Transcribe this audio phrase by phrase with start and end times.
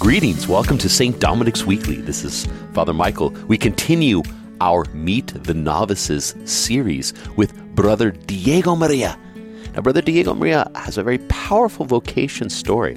[0.00, 0.46] Greetings.
[0.46, 1.18] Welcome to St.
[1.18, 1.96] Dominic's Weekly.
[1.96, 3.30] This is Father Michael.
[3.48, 4.22] We continue
[4.60, 9.18] our Meet the Novices series with Brother Diego Maria.
[9.74, 12.96] Now, Brother Diego Maria has a very powerful vocation story.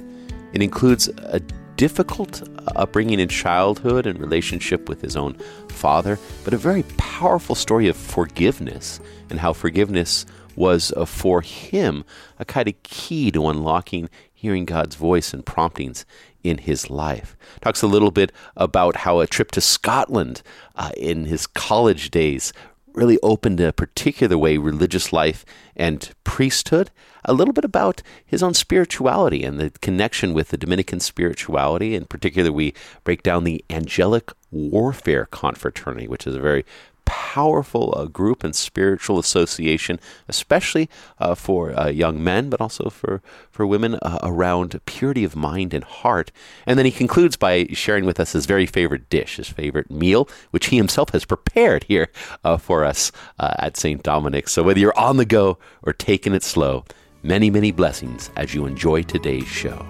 [0.52, 1.40] It includes a
[1.74, 5.34] difficult upbringing in childhood and relationship with his own
[5.70, 10.24] father, but a very powerful story of forgiveness and how forgiveness
[10.54, 12.04] was uh, for him
[12.38, 14.08] a kind of key to unlocking
[14.42, 16.04] hearing God's voice and promptings
[16.42, 17.36] in his life.
[17.60, 20.42] Talks a little bit about how a trip to Scotland
[20.74, 22.52] uh, in his college days
[22.92, 25.44] really opened a particular way religious life
[25.76, 26.90] and priesthood.
[27.24, 31.94] A little bit about his own spirituality and the connection with the Dominican spirituality.
[31.94, 32.74] In particular, we
[33.04, 36.64] break down the Angelic Warfare Confraternity, which is a very
[37.12, 43.20] powerful uh, group and spiritual association, especially uh, for uh, young men, but also for,
[43.50, 46.32] for women uh, around purity of mind and heart.
[46.66, 50.26] And then he concludes by sharing with us his very favorite dish, his favorite meal,
[50.52, 52.08] which he himself has prepared here
[52.44, 54.02] uh, for us uh, at St.
[54.02, 54.52] Dominic's.
[54.52, 56.86] So whether you're on the go or taking it slow,
[57.22, 59.86] many, many blessings as you enjoy today's show.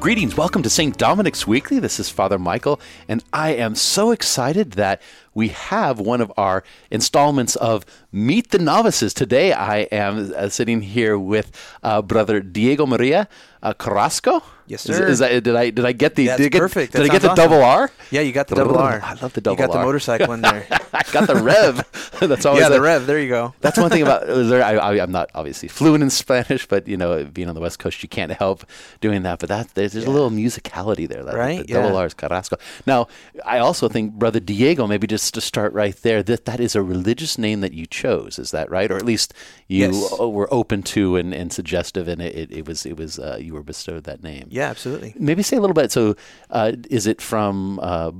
[0.00, 0.34] Greetings.
[0.34, 0.96] Welcome to St.
[0.96, 1.78] Dominic's Weekly.
[1.78, 5.02] This is Father Michael, and I am so excited that
[5.40, 9.14] we have one of our installments of Meet the Novices.
[9.14, 11.50] Today I am uh, sitting here with
[11.82, 13.26] uh, Brother Diego Maria
[13.62, 14.42] uh, Carrasco.
[14.66, 15.08] Yes, sir.
[15.08, 16.92] Is, that, did I did I get the That's did I get, perfect.
[16.92, 17.60] Did I get the sounds double.
[17.60, 17.90] R?
[18.12, 19.00] Yeah, you got the double R.
[19.02, 19.66] I love the double R.
[19.66, 20.64] You got the motorcycle in there.
[20.92, 21.84] I got the rev.
[22.20, 23.06] That's always yeah, the a- rev.
[23.06, 23.52] There you go.
[23.60, 27.24] That's one thing about I, I, I'm not obviously fluent in Spanish, but you know,
[27.24, 28.64] being on the West Coast, you can't help
[29.00, 29.40] doing that.
[29.40, 31.24] But that there's, there's a little musicality there.
[31.24, 31.66] That, Right?
[31.66, 31.96] The double Yeah.
[31.96, 32.56] R's Carrasco.
[32.86, 33.08] Now,
[33.44, 36.82] I also think Brother Diego, maybe just to start right there, that that is a
[36.82, 38.38] religious name that you chose.
[38.38, 38.90] Is that right?
[38.90, 39.34] Or at least
[39.68, 40.14] you Yes.
[40.20, 43.38] uh, were open to and, and suggestive, and it, it, it was it was uh,
[43.40, 44.46] you were bestowed that name.
[44.50, 45.14] Yeah, absolutely.
[45.18, 45.92] Maybe say a little bit.
[45.92, 46.16] So,
[46.50, 48.10] uh, is it from uh,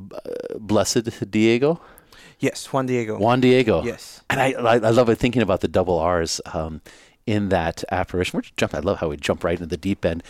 [0.59, 1.81] Blessed Diego?
[2.39, 3.19] Yes, Juan Diego.
[3.19, 3.83] Juan Diego.
[3.83, 4.23] Yes.
[4.31, 6.81] And I, I, I love it thinking about the double R's um,
[7.27, 8.39] in that apparition.
[8.39, 8.75] We're just jump.
[8.75, 10.23] I love how we jump right into the deep end.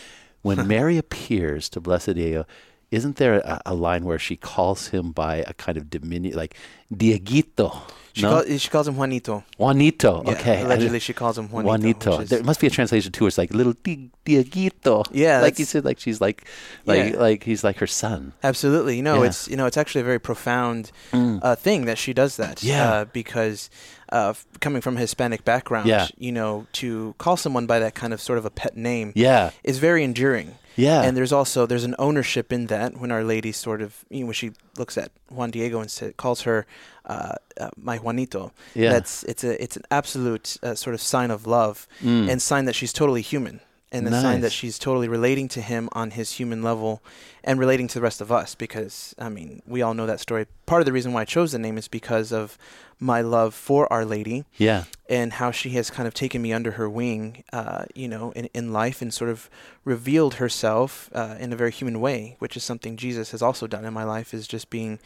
[0.43, 2.47] When Mary appears to Blessed Diego,
[2.91, 6.57] isn't there a, a line where she calls him by a kind of diminutive, like
[6.93, 7.81] Dieguito?
[8.13, 8.43] She, no?
[8.43, 9.45] call, she calls him Juanito.
[9.57, 10.23] Juanito.
[10.27, 10.63] Yeah, okay.
[10.63, 12.11] Allegedly, she calls him Juanito.
[12.11, 12.25] Juanito.
[12.25, 13.23] There must be a translation too.
[13.25, 15.07] Where it's like little Di- Dieguito.
[15.13, 16.45] Yeah, like you said, like she's like,
[16.87, 17.21] like, Yeah.
[17.21, 18.33] like he's like her son.
[18.43, 18.97] Absolutely.
[18.97, 19.23] You know, Yeah.
[19.23, 19.27] Mm.
[19.29, 22.65] it's you know, it's actually a very profound uh, thing that she does that.
[22.65, 22.91] Yeah.
[22.93, 23.71] Uh, because
[24.13, 26.09] uh, f- coming from a Hispanic background, Yeah.
[26.19, 29.51] you know, to call someone by that kind of sort of a pet name Yeah.
[29.63, 30.57] is very enduring.
[30.81, 31.03] Yeah.
[31.05, 34.27] And there's also there's an ownership in that when Our Lady sort of you know,
[34.27, 36.67] when she looks at Juan Diego and sa- calls her
[37.07, 38.53] uh, uh, my Juanito.
[38.75, 38.93] Yeah.
[38.93, 42.31] That's it's a it's an absolute uh, sort of sign of love Mm.
[42.31, 43.61] and sign that she's totally human
[43.93, 47.03] and a sign that she's totally relating to him on his human level
[47.43, 50.47] and relating to the rest of us because I mean we all know that story.
[50.67, 52.57] Part of the reason why I chose the name is because of
[53.01, 54.85] my love for Our Lady yeah.
[55.09, 58.47] and how she has kind of taken me under her wing, uh, you know, in,
[58.53, 59.49] in life and sort of
[59.85, 63.87] revealed herself uh, in a very human way, which is something Jesus has also done
[63.87, 64.99] in my life, is just being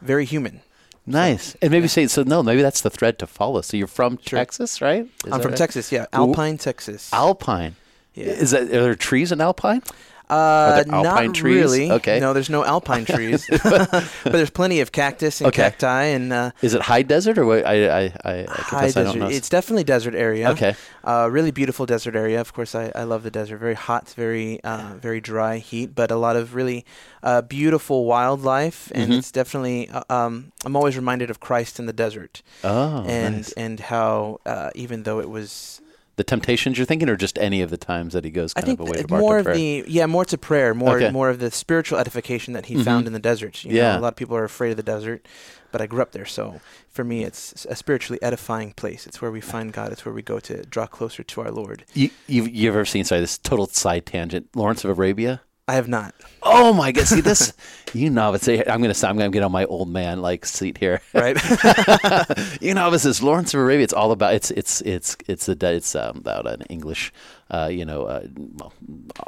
[0.00, 0.62] very human.
[1.04, 1.56] Nice.
[1.60, 1.88] And maybe yeah.
[1.88, 2.22] say so.
[2.22, 3.60] No, maybe that's the thread to follow.
[3.60, 4.38] So you're from Sure.
[4.38, 5.04] Texas, right?
[5.26, 5.58] Is I'm from right?
[5.58, 7.12] Texas, yeah, Alpine, Texas.
[7.12, 7.74] Alpine.
[8.14, 8.26] Yeah.
[8.26, 9.82] Is that are there trees in Alpine?
[10.30, 11.42] Uh, not trees?
[11.64, 11.90] really.
[11.90, 12.18] Okay.
[12.18, 15.62] No, there's no alpine trees, but there's plenty of cactus and Okay.
[15.64, 17.66] cacti and uh, Is it high desert or what?
[17.66, 19.32] I I I, I high confess I don't desert.
[19.32, 20.50] It's definitely desert area.
[20.52, 20.74] okay.
[21.04, 22.40] Uh, really beautiful desert area.
[22.40, 23.58] Of course, I, I love the desert.
[23.58, 26.86] Very hot, very uh, very dry heat, but a lot of really
[27.22, 28.90] uh, beautiful wildlife.
[28.94, 29.18] And Mhm.
[29.18, 33.52] it's definitely uh, um, I'm always reminded of Christ in the desert, Oh, and nice.
[33.52, 35.80] and how uh, even though it was
[36.16, 38.66] the temptations you're thinking, or just any of the times that he goes I kind
[38.66, 39.56] think of away to more of Prayer?
[39.56, 41.10] the yeah more to prayer, more Okay.
[41.10, 42.84] more of the spiritual edification that he Mhm.
[42.84, 43.64] found in the desert.
[43.64, 43.92] You Yeah.
[43.94, 45.26] know, a lot of people are afraid of the desert,
[45.70, 49.06] but I grew up there, so for me, it's a spiritually edifying place.
[49.06, 49.90] It's where we find God.
[49.92, 51.84] It's where we go to draw closer to our Lord.
[51.94, 53.04] You you you ever seen?
[53.04, 54.48] Sorry, this total side tangent.
[54.54, 55.40] Lawrence of Arabia.
[55.68, 56.12] I have not.
[56.42, 57.06] Oh my God!
[57.06, 57.52] See this,
[57.94, 58.48] you novice.
[58.48, 61.00] I'm gonna I'm gonna get on my old man like seat here.
[61.14, 61.36] Right.
[62.60, 63.84] you know, this is Lawrence of Arabia.
[63.84, 67.12] It's all about it's it's it's it's it's um, about an English,
[67.52, 68.26] uh, you know, uh,
[68.58, 68.72] well,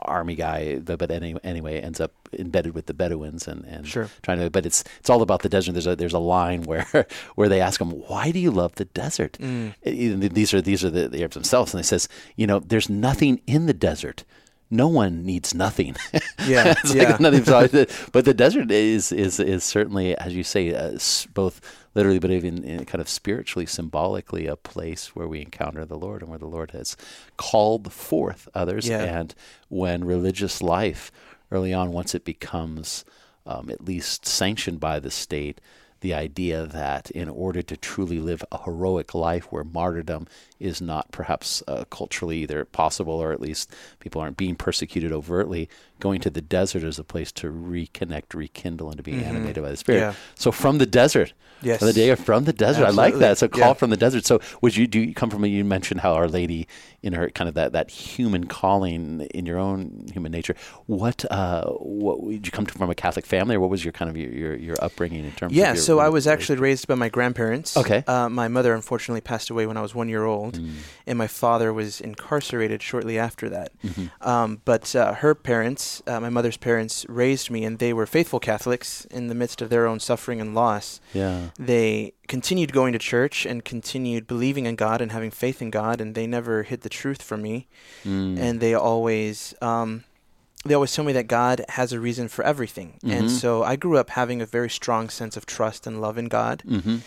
[0.01, 4.09] army guy, but, but any, anyway, ends up embedded with the Bedouins and, and Sure.
[4.23, 4.51] trying to.
[4.51, 5.71] But it's it's all about the desert.
[5.73, 7.07] There's a there's a line where
[7.37, 9.71] where they ask him, "Why do you love the desert?" Mm.
[9.87, 12.89] Uh, These are these are the, the Arabs themselves, and he says, "You know, there's
[12.91, 14.25] nothing in the desert."
[14.71, 15.97] No one needs nothing.
[16.47, 17.13] Yeah, It's yeah.
[17.13, 17.45] like nothing.
[17.47, 17.67] so
[18.13, 20.99] but the desert is is is certainly, as you say, uh,
[21.33, 21.61] both
[21.95, 26.21] literally, but even in kind of spiritually, symbolically, a place where we encounter the Lord
[26.21, 26.97] and where the Lord has
[27.39, 28.89] called forth others.
[28.89, 29.03] Yeah.
[29.05, 29.35] And
[29.69, 31.11] when religious life
[31.51, 33.05] early on, once it becomes
[33.47, 35.61] um, at least sanctioned by the state,
[36.01, 40.27] the idea that in order to truly live a heroic life where martyrdom
[40.65, 43.71] is not perhaps uh, culturally either possible or at least
[44.01, 45.69] people aren't being persecuted overtly,
[46.01, 49.27] going to the desert is a place to reconnect, rekindle, and to be Mhm.
[49.27, 50.01] animated by the Spirit.
[50.01, 50.15] Yeah.
[50.35, 51.33] So from the desert,
[51.63, 51.79] Yes.
[51.79, 53.19] from the day from the desert, I like Absolutely.
[53.21, 53.39] that.
[53.39, 53.73] So call Yeah.
[53.75, 54.27] from the desert.
[54.27, 55.45] So would you do you come from?
[55.45, 56.67] You mentioned how Our Lady,
[57.03, 60.55] in her kind of that that human calling in your own human nature.
[60.87, 64.11] What uh, what did you come from a Catholic family, or what was your kind
[64.11, 65.53] of your your, your upbringing in terms?
[65.55, 67.77] Yeah, of your, so I was actually raised by my grandparents.
[67.77, 68.03] Okay.
[68.07, 70.73] Uh, my mother unfortunately passed away when I was one year old, Mm,
[71.07, 73.73] and my father was incarcerated shortly after that.
[73.85, 74.11] mhm.
[74.21, 78.41] Um, but uh, her parents, uh, my mother's parents, raised me, and they were faithful
[78.41, 81.01] Catholics in the midst of their own suffering and loss.
[81.13, 81.51] Yeah.
[81.59, 86.01] They continued going to church and continued believing in God and having faith in God,
[86.01, 87.67] and they never hid the truth from me.
[88.05, 88.39] Mm.
[88.39, 90.05] And they always, um,
[90.65, 92.95] they always tell me that God has a reason for everything.
[93.05, 93.13] Mhm.
[93.13, 96.27] And so I grew up having a very strong sense of trust and love in
[96.29, 96.63] God.
[96.67, 97.01] Mhm.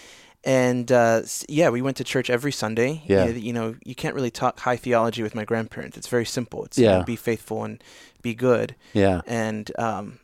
[0.47, 3.03] And uh, yeah, we went to church every Sunday.
[3.05, 3.25] Yeah.
[3.25, 5.97] You know, you know, you can't really talk high theology with my grandparents.
[5.97, 6.63] It's very simple.
[6.65, 7.03] It's you know, Yeah.
[7.03, 7.83] be faithful and
[8.21, 8.73] be good.
[8.93, 9.21] Yeah.
[9.27, 10.19] And um,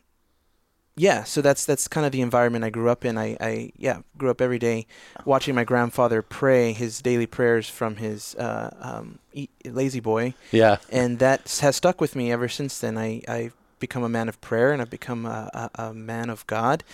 [0.96, 3.18] yeah, so that's that's kind of the environment I grew up in.
[3.18, 4.86] I, I yeah grew up every day
[5.26, 10.76] watching my grandfather pray his daily prayers from his uh, um, e- La-Z-Boy, Yeah.
[10.90, 12.96] and that has stuck with me ever since then.
[12.96, 16.46] I I've become a man of prayer and I've become a, a, a man of
[16.46, 16.84] God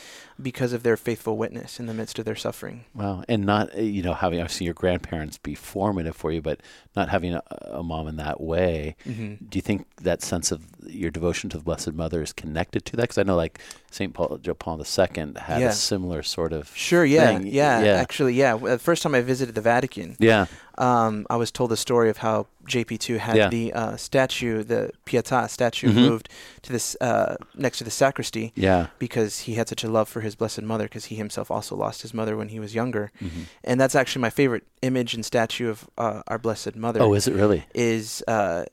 [0.40, 2.84] because of their faithful witness in the midst of their suffering.
[2.94, 3.24] Wow.
[3.28, 6.60] And not uh, you know having obviously your grandparents be formative for you, but
[6.96, 8.96] not having a, a mom in that way.
[9.06, 9.44] Mm-hmm.
[9.48, 12.96] Do you think that sense of your devotion to the Blessed Mother is connected to
[12.96, 13.02] that?
[13.02, 13.60] Because I know, like
[13.90, 15.68] Saint Paul, John Paul II had Yeah.
[15.68, 16.74] a similar sort of.
[16.74, 17.04] Sure.
[17.04, 17.38] Yeah.
[17.38, 17.82] Yeah.
[17.84, 17.92] Yeah.
[17.96, 18.56] Actually, yeah.
[18.56, 20.46] The first time I visited the Vatican, Yeah.
[20.80, 23.48] Um, I was told the story of how JP2 had Yeah.
[23.48, 25.94] the uh, statue, the Pietà statue, Mhm.
[26.08, 26.28] moved
[26.62, 28.86] to this uh, next to the sacristy Yeah.
[28.98, 32.02] because he had such a love for his Blessed Mother because he himself also lost
[32.02, 33.12] his mother when he was younger.
[33.20, 33.44] Mhm.
[33.64, 37.00] And that's actually my favorite image and statue of uh, our Blessed Mother.
[37.02, 37.64] Oh, is it really?
[37.74, 38.64] is uh,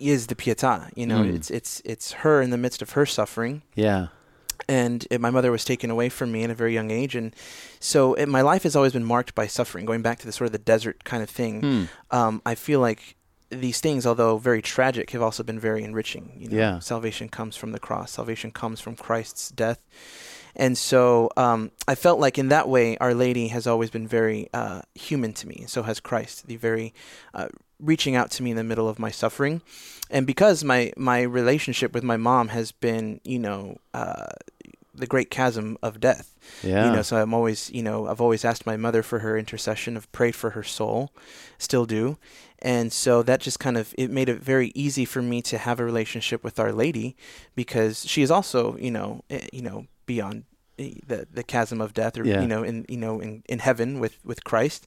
[0.00, 0.90] is the Pietà?
[0.96, 1.34] You know, Mm.
[1.36, 4.08] it's it's it's her in the midst of her suffering Yeah.
[4.68, 7.34] And my mother was taken away from me at a very young age and
[7.80, 10.46] so it, my life has always been marked by suffering going back to the sort
[10.46, 11.84] of the desert kind of thing Hmm.
[12.16, 13.16] um, i feel like
[13.50, 16.78] these things although very tragic have also been very enriching you know Yeah.
[16.80, 19.80] salvation comes from the cross salvation comes from christ's death
[20.56, 24.48] and so um, I felt like in that way, Our Lady has always been very
[24.54, 25.64] uh, human to me.
[25.66, 26.94] So has Christ, the very
[27.34, 27.48] uh,
[27.80, 29.62] reaching out to me in the middle of my suffering.
[30.10, 34.26] And because my, my relationship with my mom has been, you know, uh,
[34.94, 36.34] the great chasm of death.
[36.62, 36.86] Yeah.
[36.86, 39.96] You know, so I'm always, you know, I've always asked my mother for her intercession.
[39.96, 41.12] I've prayed for her soul,
[41.58, 42.16] still do.
[42.60, 45.80] And so that just kind of it made it very easy for me to have
[45.80, 47.16] a relationship with Our Lady
[47.54, 50.44] because she is also, you know, eh, you know, beyond
[50.76, 52.40] the the chasm of death or Yeah.
[52.42, 54.86] you know in you know in, in heaven with with Christ.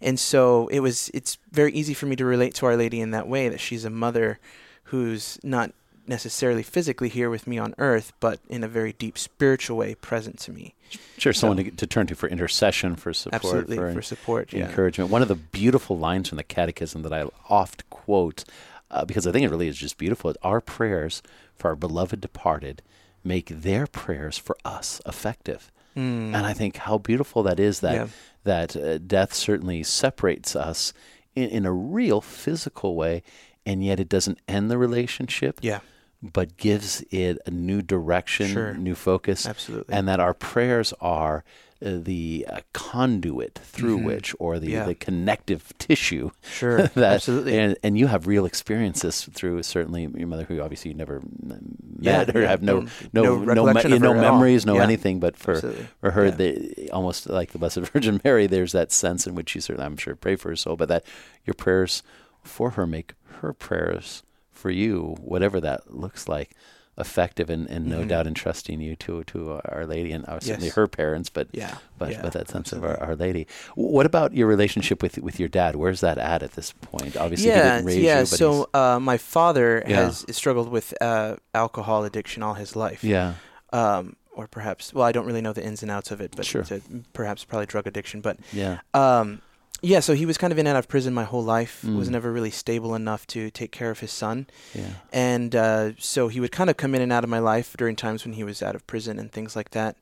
[0.00, 3.10] And so it was it's very easy for me to relate to Our Lady in
[3.12, 4.38] that way that she's a mother
[4.84, 5.72] who's not
[6.06, 10.38] necessarily physically here with me on earth but in a very deep spiritual way present
[10.38, 10.74] to me.
[11.18, 11.34] sure.
[11.34, 14.52] Someone to, to turn to for intercession, for support, Absolutely for, for support.
[14.52, 14.66] Yeah.
[14.68, 15.10] encouragement.
[15.10, 18.44] One of the beautiful lines from the Catechism that I oft quote,
[18.90, 20.32] uh, because I think it really is just beautiful.
[20.42, 21.22] Our prayers
[21.54, 22.80] for our beloved departed
[23.28, 25.70] make their prayers for us effective.
[25.96, 26.34] Mm.
[26.34, 28.06] And I think how beautiful that is that Yeah.
[28.44, 30.92] that uh, death certainly separates us
[31.34, 33.22] in, in a real physical way,
[33.66, 35.80] and yet it doesn't end the relationship, yeah,
[36.22, 38.74] but gives it a new direction, Sure.
[38.74, 39.94] new focus, absolutely.
[39.94, 41.44] and that our prayers are
[41.80, 44.04] the uh, conduit through Mhm.
[44.04, 44.84] which, or the, Yeah.
[44.84, 46.82] the connective tissue sure.
[46.94, 47.56] that, absolutely.
[47.58, 51.76] and, and you have real experiences through certainly your mother, who obviously you never m-
[52.00, 54.32] Yeah, met or yeah, have no no- no no no, me- no her at all.
[54.32, 55.20] memories, no anything.
[55.20, 55.86] But for absolutely.
[56.00, 59.60] for her, they, almost like the Blessed Virgin Mary, there's that sense in which you
[59.60, 61.04] certainly, I'm sure, pray for her soul, but that
[61.44, 62.02] your prayers
[62.42, 66.56] for her make her prayers for you, whatever that looks like,
[66.98, 68.08] effective and, and no Mhm.
[68.08, 70.74] doubt entrusting you to to Our Lady and certainly Yes.
[70.74, 71.76] her parents, but Yeah.
[71.98, 73.46] but, yeah, but that sense of our, our Lady.
[73.76, 75.76] What about your relationship with with your dad?
[75.76, 77.16] Where's that at at this point?
[77.16, 78.14] Obviously, he yeah, didn't raise yeah.
[78.20, 80.04] you, but so uh, my father Yeah.
[80.06, 83.02] has struggled with uh, alcohol addiction all his life.
[83.04, 83.34] yeah,
[83.72, 86.46] Um, or perhaps, well, I don't really know the ins and outs of it, but
[86.46, 86.64] Sure.
[87.12, 88.20] perhaps probably drug addiction.
[88.20, 89.40] But yeah, um,
[89.82, 91.84] yeah, so he was kind of in and out of prison my whole life.
[91.84, 92.12] Was Mm.
[92.12, 94.46] never really stable enough to take care of his son.
[94.74, 97.76] yeah, and uh, so he would kind of come in and out of my life
[97.76, 99.96] during times when he was out of prison and things like that.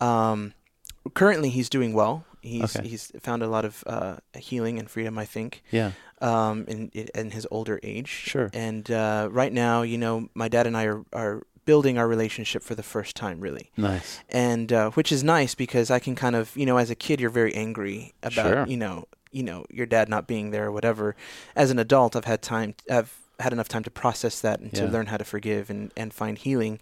[0.00, 0.54] Um,
[1.14, 2.24] currently, he's doing well.
[2.40, 2.88] He's Okay.
[2.88, 7.30] he's found a lot of uh, healing and freedom, I think, yeah, um, in in
[7.32, 8.08] his older age.
[8.08, 8.48] Sure.
[8.52, 12.62] And uh, right now, you know, my dad and I are are building our relationship
[12.62, 13.70] for the first time, really.
[13.76, 14.20] Nice.
[14.30, 17.20] And uh, which is nice because I can kind of, you know, as a kid,
[17.20, 18.66] you're very angry about, Sure.
[18.66, 21.14] you know, you know, your dad not being there or whatever.
[21.54, 24.86] As an adult, I've had time, I've had enough time to process that and to
[24.86, 26.80] learn how to forgive and, and find healing.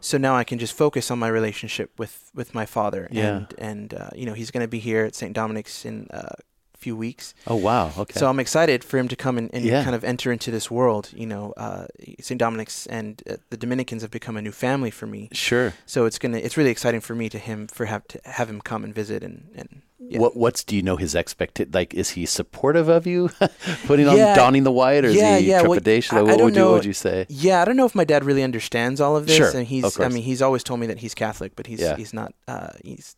[0.00, 3.08] So now I can just focus on my relationship with, with my father.
[3.10, 3.38] Yeah.
[3.38, 5.32] And, and uh, you know, he's going to be here at St.
[5.34, 6.36] Dominic's in uh,
[6.78, 7.34] few weeks.
[7.46, 7.90] Oh wow.
[7.98, 8.18] Okay.
[8.18, 9.82] So I'm excited for him to come and, and Yeah.
[9.84, 11.10] kind of enter into this world.
[11.14, 11.86] You know, uh,
[12.20, 12.38] St.
[12.38, 15.28] Dominic's and uh, the Dominicans have become a new family for me.
[15.32, 15.74] sure.
[15.86, 18.60] So it's gonna it's really exciting for me to him for have to have him
[18.60, 20.20] come and visit and and yeah.
[20.20, 23.28] What what's do you know his expected like is he supportive of you
[23.86, 26.16] putting on donning the white or is he yeah, well, trepidation?
[26.16, 27.26] I- I what would you what would you say?
[27.28, 29.68] Yeah, I don't know if my dad really understands all of this, Sure, and of
[29.68, 31.96] he's I mean he's always told me that he's Catholic, but he's Yeah.
[31.96, 33.16] he's not uh, he's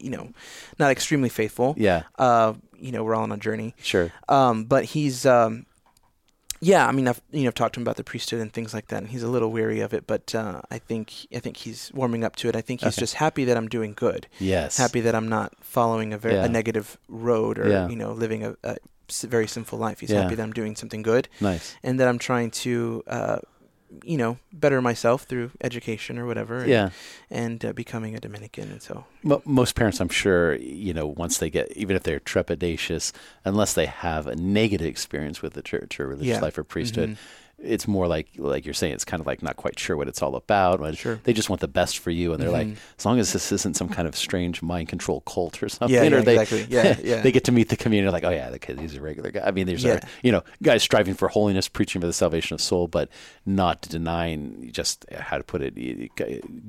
[0.00, 0.30] you know
[0.78, 1.74] not extremely faithful.
[1.78, 2.02] Yeah.
[2.18, 3.74] Uh, you know we're all on a journey.
[3.82, 4.12] Sure.
[4.28, 5.66] Um, but he's um,
[6.60, 8.72] yeah, I mean I've you know I've talked to him about the priesthood and things
[8.74, 11.56] like that, and he's a little weary of it, but uh, I think I think
[11.58, 12.54] he's warming up to it.
[12.56, 13.00] I think he's Okay.
[13.02, 14.76] just happy that I'm doing good, Yes.
[14.76, 16.44] happy that I'm not following a very Yeah.
[16.44, 17.88] a negative road or Yeah.
[17.88, 18.76] you know living a
[19.22, 20.00] very sinful life.
[20.00, 20.22] He's Yeah.
[20.22, 21.74] happy that I'm doing something good Nice.
[21.82, 23.38] and that I'm trying to uh,
[24.04, 26.58] you know better myself through education or whatever.
[26.58, 26.90] And, Yeah.
[27.30, 31.38] and uh, becoming a Dominican, and so Mo- most parents, I'm sure, you know, once
[31.38, 33.12] they get, even if they're trepidatious,
[33.44, 36.40] unless they have a negative experience with the church or religious Yeah.
[36.40, 37.16] life or priesthood, Mhm.
[37.62, 40.20] It's more like, like you're saying, it's kind of like not quite sure what it's
[40.22, 40.96] all about.
[40.96, 41.20] Sure.
[41.24, 42.76] They just want the best for you, and they're like, Mhm.
[42.98, 46.02] as long as this isn't some kind of strange mind control cult or something, Yeah,
[46.04, 46.66] yeah, or they, exactly.
[46.76, 47.20] Yeah, yeah.
[47.22, 49.42] they get to meet the community, like, oh yeah, the kid, he's a regular guy.
[49.44, 49.92] I mean, there's, Yeah.
[49.94, 53.08] our, you know, guys striving for holiness, preaching for the salvation of soul, but
[53.46, 55.76] not denying just how to put it,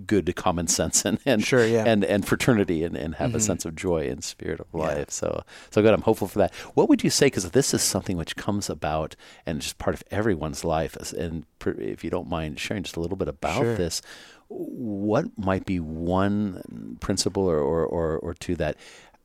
[0.08, 1.84] good common sense and and Sure, yeah.
[1.86, 3.42] and and fraternity and, and have a Mhm.
[3.42, 5.10] sense of joy and spirit of life.
[5.12, 5.94] So so good.
[5.94, 6.54] I'm hopeful for that.
[6.74, 7.28] What would you say?
[7.28, 10.83] Because this is something which comes about and just part of everyone's life.
[11.00, 13.76] As- And if you don't mind sharing just a little bit about Sure.
[13.76, 14.02] this,
[14.50, 18.76] what might be one principle or, or, or, or two that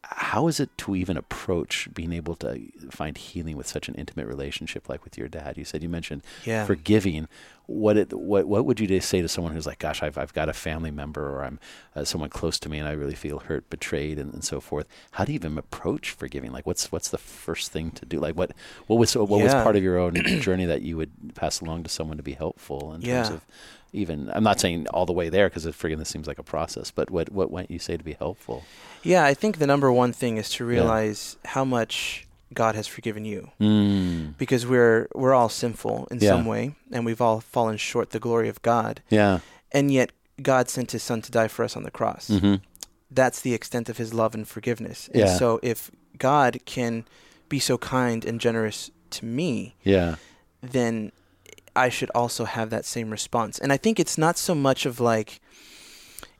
[0.04, 4.26] how is it to even approach being able to find healing with such an intimate
[4.26, 5.56] relationship like with your dad?
[5.58, 6.64] You said you mentioned Yeah.
[6.64, 7.28] forgiving.
[7.66, 10.48] What it what what would you say to someone who's like, gosh, I've I've got
[10.48, 11.58] a family member or I'm
[11.94, 14.86] uh, someone close to me and I really feel hurt, betrayed, and, and so forth.
[15.10, 16.50] How do you even approach forgiving?
[16.50, 18.20] Like, what's what's the first thing to do?
[18.20, 18.52] Like, what
[18.86, 21.90] what was what was part of your own journey that you would pass along to
[21.90, 23.32] someone to be helpful in terms Yeah.
[23.34, 23.44] of
[23.92, 26.42] even I'm not saying all the way there because it freaking this seems like a
[26.42, 28.64] process, but what what might you say to be helpful?
[29.02, 33.25] Yeah, I think the number one thing is to realize how much God has forgiven
[33.25, 33.50] you.
[33.61, 34.37] Mm.
[34.38, 36.30] Because we're we're all sinful in Yeah.
[36.30, 39.02] some way, and we've all fallen short the glory of God.
[39.11, 39.40] Yeah.
[39.73, 42.28] And yet God sent His Son to die for us on the cross.
[42.28, 42.57] hmm
[43.11, 45.09] That's the extent of His love and forgiveness.
[45.14, 45.37] Yeah.
[45.37, 47.04] So, if God can
[47.49, 50.16] be so kind and generous to me, Yeah.
[50.62, 51.12] then
[51.87, 53.58] I should also have that same response.
[53.62, 55.40] And I think it's not so much of like,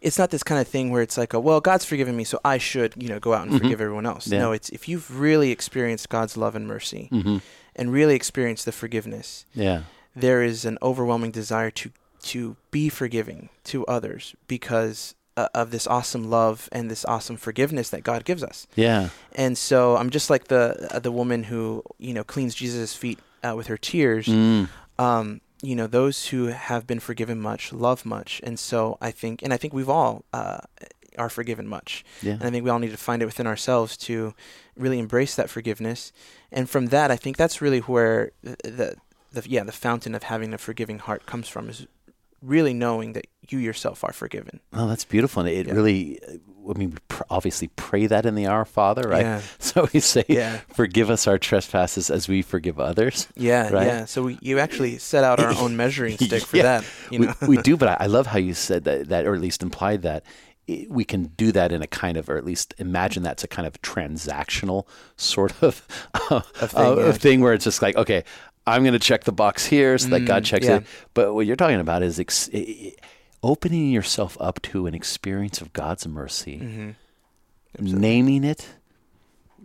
[0.01, 2.39] it's not this kind of thing where it's like, oh, well, God's forgiven me, so
[2.45, 3.59] I should, you know, go out and Mhm.
[3.63, 4.27] forgive everyone else.
[4.29, 4.39] Yeah.
[4.41, 7.39] No, it's if you've really experienced God's love and mercy hmm
[7.77, 9.83] and really experienced the forgiveness, Yeah.
[10.17, 11.91] there is an overwhelming desire to
[12.21, 17.91] to be forgiving to others because uh, of this awesome love and this awesome forgiveness
[17.91, 18.67] that God gives us.
[18.75, 19.11] Yeah.
[19.37, 23.19] And so I'm just like the uh, the woman who you know cleans Jesus' feet
[23.45, 24.27] uh, with her tears.
[24.27, 24.69] Mm.
[24.99, 29.43] Um, you know, those who have been forgiven much love much, and so I think,
[29.43, 30.59] and I think we've all uh,
[31.17, 32.35] are forgiven much, Yeah.
[32.35, 34.35] and I think we all need to find it within ourselves to
[34.77, 36.13] really embrace that forgiveness.
[36.53, 38.97] And from that, I think that's really where the, the,
[39.33, 41.87] the yeah the fountain of having a forgiving heart comes from is
[42.43, 44.61] really knowing that you yourself are forgiven.
[44.73, 45.41] Oh, that's beautiful.
[45.41, 45.73] And it Yeah.
[45.73, 46.21] really,
[46.69, 49.23] I mean, we pr- obviously pray that in the Our Father, right?
[49.23, 49.41] Yeah.
[49.59, 50.61] So we say, Yeah.
[50.75, 53.27] forgive us our trespasses as we forgive others.
[53.37, 53.87] Yeah, Right?
[53.87, 54.05] yeah.
[54.05, 56.85] So we, you actually set out our own measuring stick for that.
[57.11, 59.35] You know, we, we do, but I, I love how you said that, that, or
[59.35, 60.25] at least implied that
[60.69, 63.49] i- we can do that in a kind of, or at least imagine that's a
[63.49, 65.83] kind of transactional sort of,
[66.31, 68.25] uh, thing, uh, thing where it's just like, okay,
[68.69, 70.77] I'm going to check the box here so that God Mm, checks yeah.
[70.77, 70.87] it.
[71.15, 72.49] But what you're talking about is ex-
[73.43, 76.91] opening yourself up to an experience of God's mercy, hmm
[77.81, 78.67] naming it,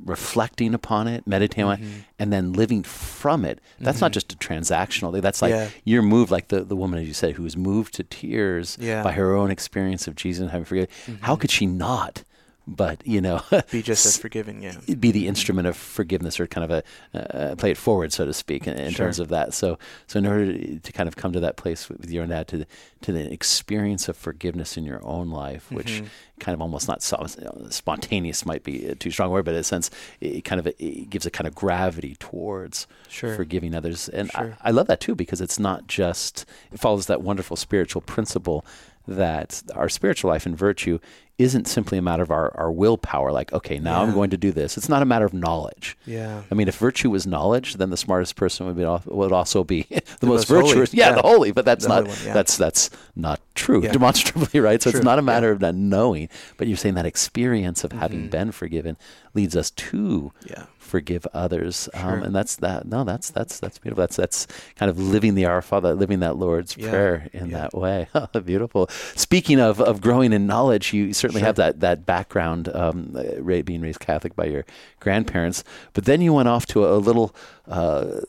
[0.05, 1.99] reflecting upon it, meditating on it, Mm-hmm.
[2.19, 3.59] and then living from it.
[3.79, 5.21] That's not just a transactional thing.
[5.21, 5.69] That's like Yeah.
[5.85, 8.95] you're moved, like the, the woman, as you said, who was moved to tears Yeah.
[8.95, 9.03] Mm-hmm.
[9.03, 10.89] by her own experience of Jesus and having forgiven.
[11.21, 12.23] How could she not?
[12.65, 13.41] But, you know,
[13.71, 14.61] be just as forgiving.
[14.63, 14.77] Yeah.
[14.97, 18.33] be the instrument of forgiveness or kind of a uh, play it forward, so to
[18.33, 19.05] speak, in, in Sure.
[19.05, 19.53] terms of that.
[19.53, 19.77] So,
[20.07, 22.59] so in order to kind of come to that place with your own dad, to
[22.59, 22.67] the,
[23.01, 26.07] to the experience of forgiveness in your own life, which Mhm.
[26.39, 27.25] kind of almost not so,
[27.69, 29.89] spontaneous might be a too strong word, but in a sense,
[30.21, 33.35] it kind of it gives a kind of gravity towards Sure.
[33.35, 34.09] forgiving others.
[34.09, 34.57] And Sure.
[34.61, 38.65] I, I love that too because it's not just it follows that wonderful spiritual principle
[39.07, 40.99] that our spiritual life and virtue
[41.39, 44.51] isn't simply a matter of our, our willpower like okay now i'm going to do
[44.51, 46.43] this it's not a matter of knowledge Yeah.
[46.51, 49.83] I mean, if virtue was knowledge, then the smartest person would be would also be
[50.19, 50.93] the, most, most virtuous.
[50.93, 51.15] Yeah, yeah.
[51.15, 51.51] the holy.
[51.51, 52.33] But that's The not one, yeah.
[52.33, 53.91] that's that's not true Yeah.
[53.91, 54.81] demonstrably, right?
[54.81, 55.25] So True, it's not a yeah.
[55.25, 58.31] matter of not knowing, but you're saying that experience of having Mhm.
[58.31, 58.97] been forgiven
[59.33, 60.65] leads us to Yeah.
[60.93, 62.85] Forgive others, um, and that's that.
[62.85, 64.03] No, that's that's that's beautiful.
[64.03, 64.45] That's that's
[64.75, 67.57] kind of living the Our Father, living that Lord's Yeah, prayer in yeah.
[67.57, 68.07] that way.
[68.45, 68.87] beautiful.
[69.15, 71.47] Speaking of of growing in knowledge, you certainly Sure.
[71.47, 74.65] have that that background, um, uh, being raised Catholic by your
[74.99, 77.35] grandparents, but then you went off to a, little.
[77.67, 78.19] Uh,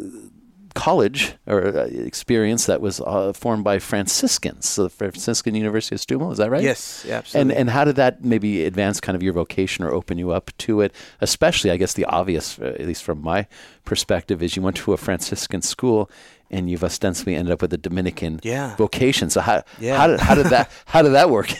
[0.75, 6.01] college or uh, experience that was uh, formed by Franciscans, so the Franciscan University of
[6.01, 6.63] Steubenville, is that right?
[6.63, 7.05] Yes.
[7.09, 7.23] Yeah.
[7.33, 10.51] And and how did that maybe advance kind of your vocation or open you up
[10.59, 10.93] to it?
[11.21, 13.47] Especially, I guess the obvious, uh, at least from my
[13.85, 16.11] perspective, is you went to a Franciscan school
[16.51, 18.77] and you've ostensibly ended up with a Dominican yeah.
[18.77, 19.31] vocation.
[19.31, 19.97] So how Yeah.
[19.97, 21.51] how did how did that how did that work?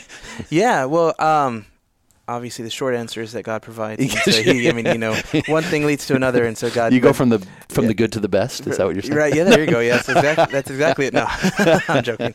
[0.49, 1.65] Yeah, well, um,
[2.27, 4.03] obviously the short answer is that God provides.
[4.25, 5.13] So he, I mean, you know,
[5.47, 6.93] one thing leads to another, and so God.
[6.93, 7.39] you go from the
[7.69, 7.89] from yeah.
[7.89, 8.65] the good to the best.
[8.65, 9.15] Is that what you're saying?
[9.15, 9.35] Right.
[9.35, 9.43] Yeah.
[9.43, 9.79] There you go.
[9.79, 10.09] Yes.
[10.09, 10.45] Exactly.
[10.51, 11.13] That's exactly it.
[11.13, 11.25] No,
[11.87, 12.33] I'm joking.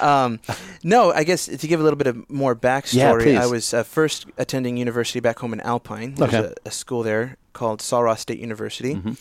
[0.00, 0.38] Um,
[0.84, 3.38] no, I guess to give a little bit of more backstory, please.
[3.38, 6.14] I was uh, first attending university back home in Alpine.
[6.14, 6.52] There's Okay.
[6.64, 9.16] a, a school there called Ross State University, Mhm.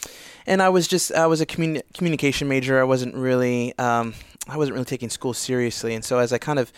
[0.46, 2.80] and I was just I was a communi- communication major.
[2.80, 4.14] I wasn't really um,
[4.48, 6.72] I wasn't really taking school seriously, and so as I kind of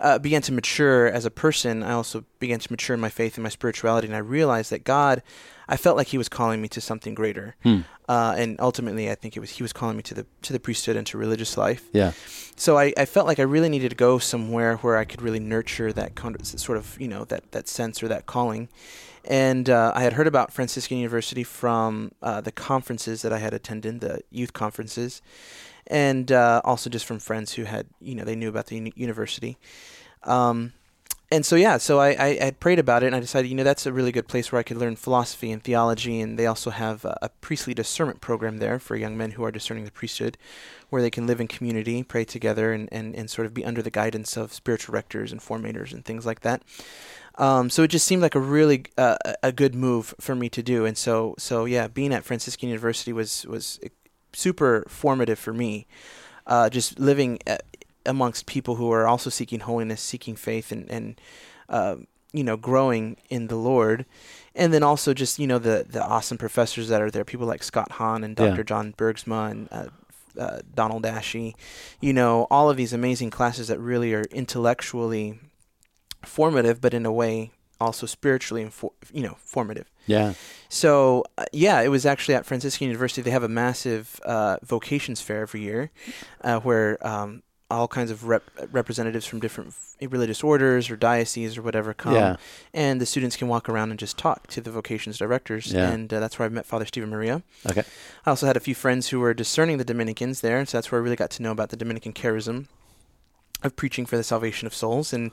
[0.00, 3.36] uh, began to mature as a person, I also began to mature in my faith
[3.36, 5.22] and my spirituality, and I realized that God,
[5.68, 7.80] I felt like He was calling me to something greater, Hmm.
[8.08, 10.60] uh, and ultimately, I think it was He was calling me to the to the
[10.60, 11.84] priesthood and to religious life.
[11.92, 12.12] Yeah.
[12.56, 15.40] So I, I felt like I really needed to go somewhere where I could really
[15.40, 18.68] nurture that kind of, sort of you know that that sense or that calling.
[19.26, 23.54] And uh, I had heard about Franciscan University from uh, the conferences that I had
[23.54, 25.22] attended, the youth conferences,
[25.86, 28.92] and uh, also just from friends who had you know they knew about the uni-
[28.96, 29.56] university.
[30.24, 30.72] Um,
[31.32, 33.54] and so yeah, so I, I, I had prayed about it, and I decided you
[33.54, 36.46] know that's a really good place where I could learn philosophy and theology, and they
[36.46, 39.90] also have a, a priestly discernment program there for young men who are discerning the
[39.90, 40.36] priesthood,
[40.90, 43.82] where they can live in community, pray together, and, and, and sort of be under
[43.82, 46.62] the guidance of spiritual rectors and formators and things like that.
[47.36, 50.62] Um, so it just seemed like a really uh, a- good move for me to
[50.62, 53.80] do, and so so yeah, being at Franciscan University was was
[54.32, 55.86] super formative for me.
[56.46, 57.56] Uh, just living uh
[58.06, 61.20] amongst people who are also seeking holiness, seeking faith, and and
[61.68, 61.96] uh,
[62.32, 64.04] you know growing in the Lord,
[64.54, 67.62] and then also just you know the the awesome professors that are there, people like
[67.64, 68.50] Scott Hahn and Yeah.
[68.50, 68.62] Dr.
[68.62, 69.86] John Bergsma and uh,
[70.38, 71.54] uh, Donald Asci,
[72.00, 75.40] you know all of these amazing classes that really are intellectually
[76.28, 79.90] formative, but in a way also spiritually infor- you know formative.
[80.06, 80.34] Yeah.
[80.68, 83.22] So uh, yeah, it was actually at Franciscan University.
[83.22, 85.90] They have a massive uh, vocations fair every year,
[86.42, 91.62] uh, where um, all kinds of rep- representatives from different religious orders or dioceses or
[91.62, 92.36] whatever come, Yeah.
[92.74, 95.72] and the students can walk around and just talk to the vocations directors.
[95.72, 95.90] Yeah.
[95.90, 97.42] And uh, that's where I met Father Stephen Maria.
[97.68, 97.82] Okay.
[98.26, 101.00] I also had a few friends who were discerning the Dominicans there, so that's where
[101.00, 102.66] I really got to know about the Dominican charism
[103.62, 105.12] of preaching for the salvation of souls.
[105.12, 105.32] And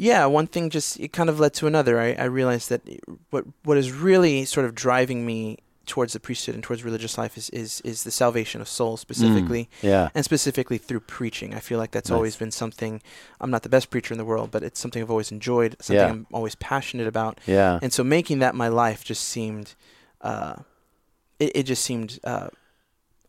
[0.00, 2.00] yeah, one thing just it kind of led to another.
[2.00, 2.82] I, I realized that
[3.30, 7.36] what what is really sort of driving me towards the priesthood and towards religious life
[7.36, 9.68] is is, is the salvation of souls specifically.
[9.82, 10.08] Yeah.
[10.14, 12.16] And specifically through preaching, I feel like that's Nice.
[12.16, 13.02] always been something.
[13.40, 15.96] I'm not the best preacher in the world, but it's something I've always enjoyed, something
[16.06, 16.10] Yeah.
[16.12, 17.78] I'm always passionate about Yeah.
[17.82, 19.74] and so making that my life just seemed
[20.20, 20.56] uh
[21.38, 22.48] it, it just seemed uh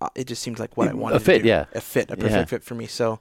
[0.01, 1.49] uh, it just seemed like what I wanted A fit, to do.
[1.49, 1.65] yeah.
[1.73, 2.45] a fit a perfect Yeah.
[2.45, 3.19] fit for me so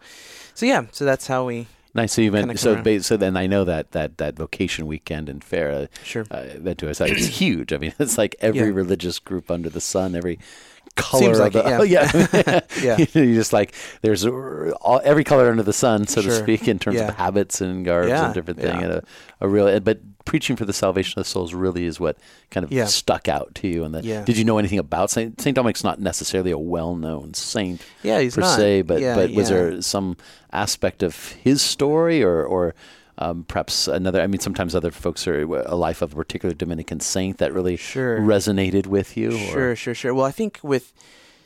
[0.55, 2.13] so yeah so that's how we Nice.
[2.13, 2.59] So you went.
[2.59, 5.71] So ba- so then I know that that that vocation weekend and fair.
[5.73, 7.01] Uh, sure uh, went to us.
[7.01, 7.73] It's huge.
[7.73, 8.75] I mean, it's like every Yeah.
[8.75, 10.39] religious group under the sun, every
[11.03, 12.61] color Seems of like the, it, oh, yeah.
[12.83, 12.97] Yeah.
[13.21, 16.97] you just like there's all, every color under the sun, so to speak, in terms
[16.97, 17.09] Yeah.
[17.09, 18.79] of habits and garbs Yeah, and different thing.
[18.79, 18.85] yeah.
[18.85, 19.03] And a,
[19.41, 22.17] a real, but preaching for the salvation of the souls really is what
[22.51, 22.85] kind of Yeah.
[22.85, 23.85] stuck out to you.
[23.85, 24.25] And the, Yeah.
[24.25, 25.83] did you know anything about Saint Saint Dominic's?
[25.83, 29.81] Not necessarily a well-known saint yeah he's per not se, but yeah, but was there
[29.83, 30.17] some
[30.53, 32.75] aspect of his story or or
[33.21, 34.21] um, perhaps another?
[34.21, 37.77] I mean, sometimes other folks are a life of a particular Dominican saint that really
[37.77, 39.31] sure resonated with you.
[39.33, 40.15] or- Sure, sure, sure.
[40.15, 40.93] Well, I think with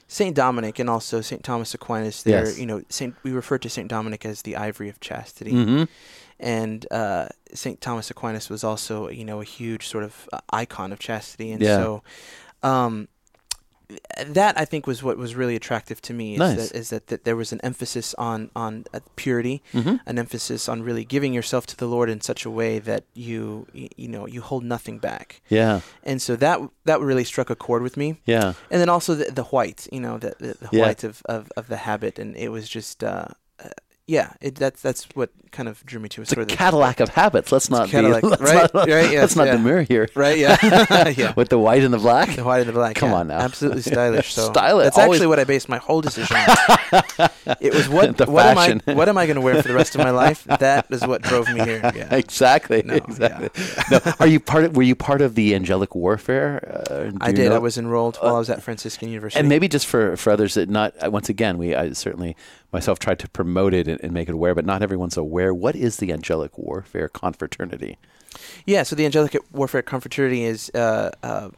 [0.09, 2.59] Saint Dominic and also Saint Thomas Aquinas, there, Yes.
[2.59, 5.89] you know, Saint we refer to Saint Dominic as the ivory of chastity, Mhm.
[6.39, 10.93] and uh, Saint Thomas Aquinas was also, you know, a huge sort of uh, icon
[10.93, 11.77] of chastity, and Yeah.
[11.79, 12.03] so.
[12.63, 13.09] Um,
[14.27, 16.35] that I think was what was really attractive to me.
[16.35, 16.57] Is Nice.
[16.71, 20.01] that, is that, that there was an emphasis on on uh, purity, Mhm.
[20.07, 23.67] an emphasis on really giving yourself to the Lord in such a way that you
[23.75, 25.41] y- you know you hold nothing back.
[25.49, 25.81] Yeah.
[26.03, 28.21] And so that that really struck a chord with me.
[28.27, 28.53] Yeah.
[28.71, 30.87] And then also the, the white, you know, the the, the Yeah.
[30.87, 33.03] white of, of, of the habit, and it was just.
[33.05, 33.27] Uh,
[34.07, 36.25] yeah, it, that's that's what kind of drew me to it.
[36.25, 37.51] It's a of the- Cadillac of habits.
[37.53, 38.29] Let's not Cadillac, be.
[38.35, 39.53] Let's right, not, right, yes, let's not yeah.
[39.53, 40.09] demur here.
[40.15, 40.37] right?
[40.37, 41.33] Yeah, yeah.
[41.37, 42.35] With the white and the black.
[42.37, 42.97] The white and the black.
[42.97, 43.17] Come yeah.
[43.17, 43.39] on now.
[43.39, 44.35] Absolutely stylish.
[44.35, 47.31] So Stylish, That's always- actually what I based my whole decision on.
[47.61, 48.83] it was what The what am I fashion.
[48.97, 50.45] what am I going to wear for the rest of my life?
[50.45, 51.81] That is what drove me here.
[51.95, 52.15] Yeah.
[52.15, 52.83] exactly.
[52.85, 53.49] No, exactly.
[53.91, 54.77] no, are you part of?
[54.77, 56.85] Were you part of the angelic warfare?
[56.91, 57.49] Uh, I did.
[57.49, 59.41] know- I was enrolled while I was at Franciscan University.
[59.41, 62.37] And maybe just for, for others that not uh, once again we I certainly
[62.75, 65.55] myself tried to promote it and, and make it aware, but not everyone's aware.
[65.55, 67.97] What is the angelic warfare confraternity?
[68.67, 68.83] yeah.
[68.83, 70.71] So the Angelic Warfare Confraternity is.
[70.75, 71.51] Uh, uh,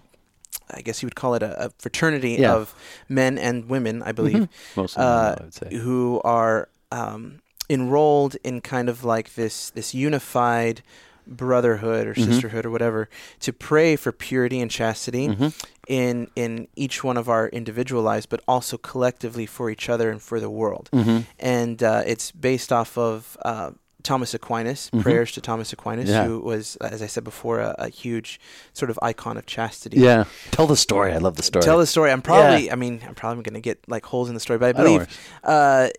[0.68, 2.54] I guess you would call it a, a fraternity Yeah.
[2.54, 2.74] of
[3.08, 5.76] men and women, I believe, Most of uh, them, I would say.
[5.78, 10.82] who are um, enrolled in kind of like this this unified
[11.26, 12.24] brotherhood or Mhm.
[12.26, 13.08] sisterhood or whatever
[13.40, 15.52] to pray for purity and chastity Mhm.
[15.88, 20.22] in in each one of our individual lives, but also collectively for each other and
[20.22, 20.88] for the world.
[20.92, 21.24] Mhm.
[21.38, 23.70] And uh, it's based off of uh,
[24.02, 25.02] Thomas Aquinas, Mhm.
[25.02, 26.26] prayers to Thomas Aquinas, Yeah.
[26.26, 28.38] who was, as I said before, a, a huge
[28.72, 29.98] sort of icon of chastity.
[29.98, 31.12] Yeah, tell the story.
[31.12, 31.64] I love the story.
[31.64, 32.12] Tell the story.
[32.12, 34.66] I'm probably, I mean, I'm probably going to get like holes in the story, but
[34.66, 35.90] I I believe worry.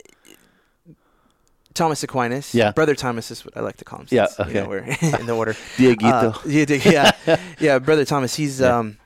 [1.78, 2.72] Thomas Aquinas, Yeah.
[2.74, 4.08] Brother Thomas is what I like to call him.
[4.10, 4.98] Yeah, since, you know, okay.
[5.02, 5.54] we're in the order.
[5.78, 6.36] Dieguito.
[6.36, 8.36] Uh, yeah, yeah, yeah, Brother Thomas.
[8.36, 8.78] He's Yeah.
[8.80, 8.98] um,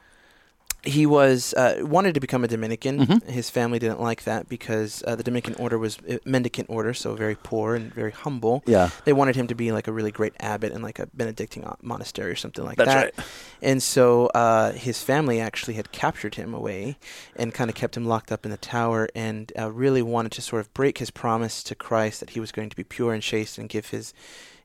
[0.83, 3.05] he was uh, wanted to become a Dominican.
[3.05, 3.29] Mhm.
[3.29, 7.13] His family didn't like that because uh, the Dominican order was a mendicant order, so
[7.13, 8.63] very poor and very humble.
[8.65, 11.63] yeah, They wanted him to be like a really great abbot in like a Benedictine
[11.63, 13.13] uh, monastery or something like that's that.
[13.17, 13.25] right.
[13.61, 16.97] And so uh, his family actually had captured him away
[17.35, 20.41] and kind of kept him locked up in the tower and uh, really wanted to
[20.41, 23.21] sort of break his promise to Christ that he was going to be pure and
[23.21, 24.13] chaste and give his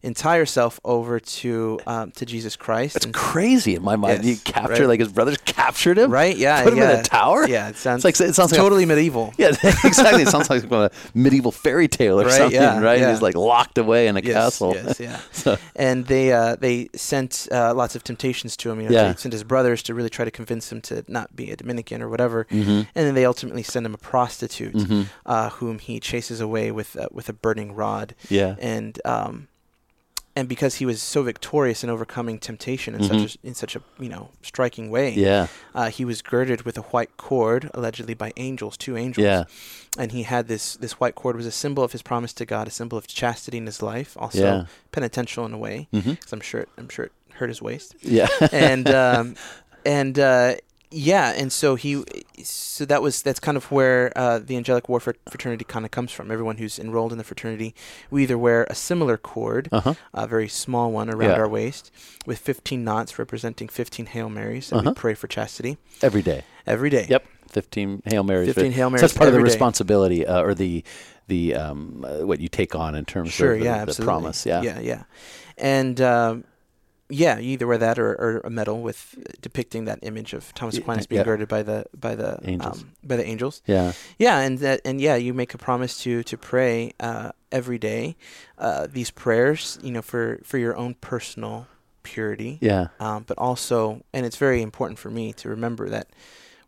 [0.02, 2.96] entire self over to um, to Jesus Christ.
[2.96, 4.24] It's And- crazy in my mind.
[4.24, 4.88] Yes, you capture right.
[4.88, 6.37] like his brothers captured him, right?
[6.37, 6.62] Yeah.
[6.62, 6.94] Put him yeah.
[6.94, 7.48] in a tower.
[7.48, 9.32] Yeah, it sounds It's like it sounds like a- totally medieval.
[9.38, 9.48] yeah,
[9.85, 10.22] exactly.
[10.22, 13.00] It sounds like a medieval fairy tale or Right, something, yeah, right?
[13.00, 13.11] yeah.
[13.11, 14.74] He's like locked away in a Yes, castle.
[14.74, 15.20] yes, yeah.
[15.32, 18.80] So- and they uh, they sent uh, lots of temptations to him.
[18.80, 19.12] You know, Yeah.
[19.12, 22.02] they sent his brothers to really try to convince him to not be a Dominican
[22.02, 22.46] or whatever.
[22.50, 22.87] Mhm.
[22.94, 25.06] And then they ultimately send him a prostitute, Mhm.
[25.26, 28.14] uh, whom he chases away with uh, with a burning rod.
[28.28, 28.54] Yeah.
[28.61, 29.48] And um,
[30.37, 33.09] and because he was so victorious in overcoming temptation in Mhm.
[33.09, 35.46] such a, in such a you know striking way, Yeah.
[35.75, 39.25] uh, he was girded with a white cord, allegedly by angels, two angels.
[39.25, 39.44] Yeah.
[39.99, 42.68] And he had this this white cord was a symbol of his promise to God,
[42.68, 44.64] a symbol of chastity in his life, also Yeah.
[44.92, 47.94] penitential in a way, because I'm sure it, I'm sure it hurt his waist.
[48.03, 48.29] Yeah.
[48.53, 49.35] And um,
[49.87, 50.57] and uh,
[50.96, 52.02] yeah, and so he
[52.42, 56.11] so that was that's kind of where uh, the angelic warfare fraternity kind of comes
[56.12, 56.30] from.
[56.30, 57.74] Everyone who's enrolled in the fraternity,
[58.11, 59.94] we either wear a similar cord, uh huh.
[60.14, 61.37] a very small one around Yeah.
[61.42, 61.90] our waist,
[62.24, 64.90] with 15 knots representing 15 Hail Marys, and Uh-huh.
[64.90, 66.42] we pray for chastity Every day.
[66.66, 67.06] every day.
[67.09, 67.24] Yep.
[67.48, 68.46] Fifteen hail marys.
[68.52, 70.82] 15 Hail So Marys that's part of the responsibility, uh, or the
[71.28, 74.04] the um, uh, what you take on in terms Sure, of the, yeah, the absolutely.
[74.06, 74.44] promise.
[74.46, 74.62] Yeah.
[74.62, 75.02] yeah, yeah.
[75.56, 76.44] And um,
[77.09, 81.07] yeah, either wear that or, or a medal with depicting that image of Thomas Aquinas
[81.07, 81.25] being yeah.
[81.25, 82.83] girded by the by the Angels.
[82.83, 83.62] Um, by the angels.
[83.66, 83.92] Yeah.
[84.19, 88.16] Yeah, and that and yeah, you make a promise to to pray uh, every day
[88.59, 91.66] uh, these prayers, you know, for for your own personal
[92.03, 92.88] purity, Yeah.
[93.01, 96.07] um, but also, and it's very important for me to remember that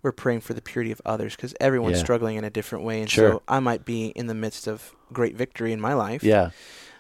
[0.03, 2.03] we're praying for the purity of others because everyone's Yeah.
[2.05, 3.31] struggling in a different way, and Sure.
[3.33, 6.51] so I might be in the midst of great victory in my life, Yeah.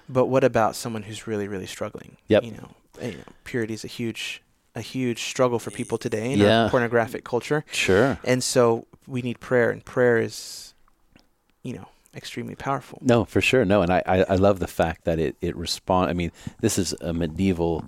[0.09, 2.17] but what about someone who's really, really struggling?
[2.29, 2.45] Yep.
[2.45, 2.71] You know,
[3.03, 4.43] you know purity is a huge,
[4.75, 6.65] a huge struggle for people today in Yeah.
[6.65, 8.19] our pornographic culture, Sure.
[8.25, 10.75] and so we need prayer, and prayer is,
[11.63, 12.99] you know, extremely powerful.
[13.03, 13.65] No, for sure.
[13.65, 16.11] No, and I, I, I love the fact that it, it respond.
[16.11, 17.85] I mean, this is a medieval,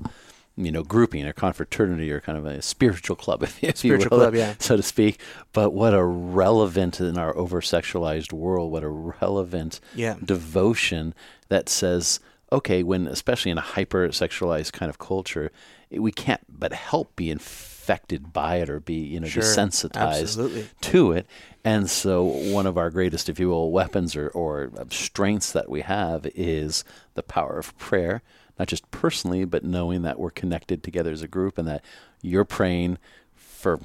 [0.57, 4.35] you know, grouping or confraternity or kind of a spiritual club, if, Spiritual will, club,
[4.35, 4.55] yeah.
[4.59, 5.21] so to speak.
[5.53, 10.17] But what a relevant in our over sexualized world, what a relevant Yeah.
[10.25, 11.15] devotion
[11.49, 12.21] that says,
[12.53, 15.51] okay, when especially in a hyper sexualized kind of culture,
[15.91, 19.43] it- we can't but help be infected by it or be, you know, Sure.
[19.43, 20.69] desensitized Absolutely.
[20.83, 21.27] to it.
[21.65, 25.83] And so, one of our greatest, if you will, weapons or, or strengths that we
[25.83, 26.85] have is
[27.15, 28.23] the power of prayer,
[28.59, 31.85] not just personally, but knowing that we're connected together as a group and that
[32.23, 32.99] you're praying
[33.35, 33.79] for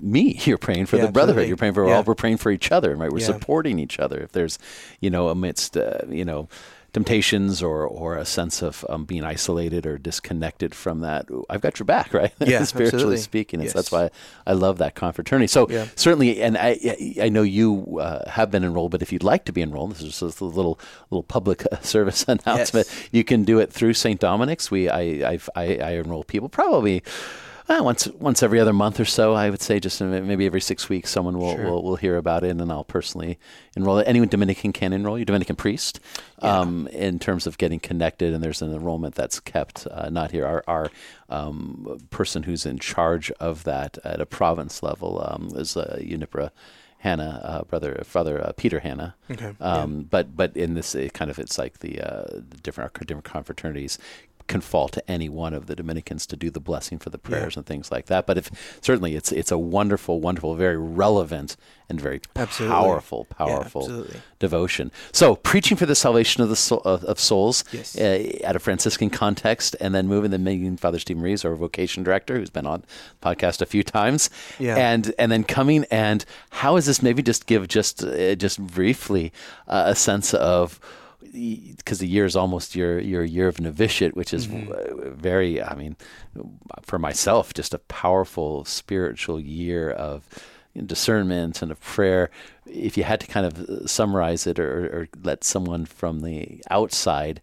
[0.00, 1.48] me, you're praying for Yeah, the brotherhood, absolutely.
[1.48, 1.96] you're praying for Yeah.
[1.96, 3.10] all, we're praying for each other, right?
[3.10, 3.26] We're Yeah.
[3.26, 4.18] supporting each other.
[4.20, 4.58] If there's,
[5.00, 6.48] you know, amidst, uh, you know,
[6.98, 11.78] temptations or or a sense of um, being isolated or disconnected from that, I've got
[11.78, 12.32] your back, right?
[12.40, 13.16] Yeah, spiritually absolutely.
[13.18, 13.60] speaking.
[13.62, 13.72] Yes.
[13.72, 14.10] so that's why
[14.46, 15.46] I love that confraternity.
[15.48, 15.86] So Yeah.
[15.94, 16.78] certainly, and I
[17.22, 20.02] I know you uh, have been enrolled, but if you'd like to be enrolled, this
[20.02, 20.78] is just a little
[21.10, 22.86] little public uh, service announcement.
[23.12, 24.18] You can do it through St.
[24.20, 24.70] Dominic's.
[24.70, 25.00] We I
[25.32, 27.02] I've, I I enroll people probably.
[27.68, 30.60] Uh, once once every other month or so, I would say, just uh, maybe every
[30.60, 31.64] six weeks, someone will, Sure.
[31.66, 33.38] will, will hear about it, and I'll personally
[33.76, 34.08] enroll it.
[34.08, 36.00] Anyone Dominican can enroll you, Dominican priest,
[36.40, 40.46] um, in terms of getting connected, and there's an enrollment that's kept, uh, not here.
[40.46, 40.90] Our, our
[41.28, 46.50] um, person who's in charge of that at a province level um, is uh, Unipra
[47.00, 49.14] Hannah, uh, brother, father uh, Peter Hannah.
[49.30, 49.54] Okay.
[49.60, 53.24] Um, But but in this it kind of it's like the, uh, the different different
[53.24, 53.98] confraternities
[54.48, 57.56] can fall to any one of the Dominicans to do the blessing for the prayers
[57.56, 58.26] and things like that.
[58.26, 61.56] But if certainly it's it's a wonderful, wonderful, very relevant
[61.90, 62.74] and very Absolutely.
[62.76, 64.20] powerful, powerful absolutely.
[64.38, 64.90] devotion.
[65.12, 67.96] So preaching for the salvation of the soul, of, of souls Yes.
[67.96, 72.02] uh, at a Franciscan context, and then moving the meeting Father Steve Marie our vocation
[72.02, 72.84] director, who's been on
[73.22, 74.76] podcast a few times, Yeah.
[74.76, 77.02] and and then coming and how is this?
[77.02, 79.32] Maybe just give just uh, just briefly
[79.66, 80.80] uh, a sense of
[81.20, 85.14] because the year is almost your your year of novitiate, which is Mm-hmm.
[85.14, 85.62] very.
[85.62, 85.96] I mean,
[86.82, 90.24] for myself, just a powerful spiritual year of
[90.86, 92.30] discernment and of prayer.
[92.66, 96.62] If you had to kind of uh, summarize it or, or let someone from the
[96.70, 97.40] outside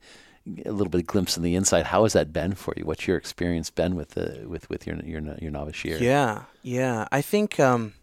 [0.65, 2.85] a little bit of glimpse in the inside, how has that been for you?
[2.85, 5.97] What's your experience been with the with with your your your novice year?
[5.97, 7.07] Yeah, yeah.
[7.11, 7.93] I think um,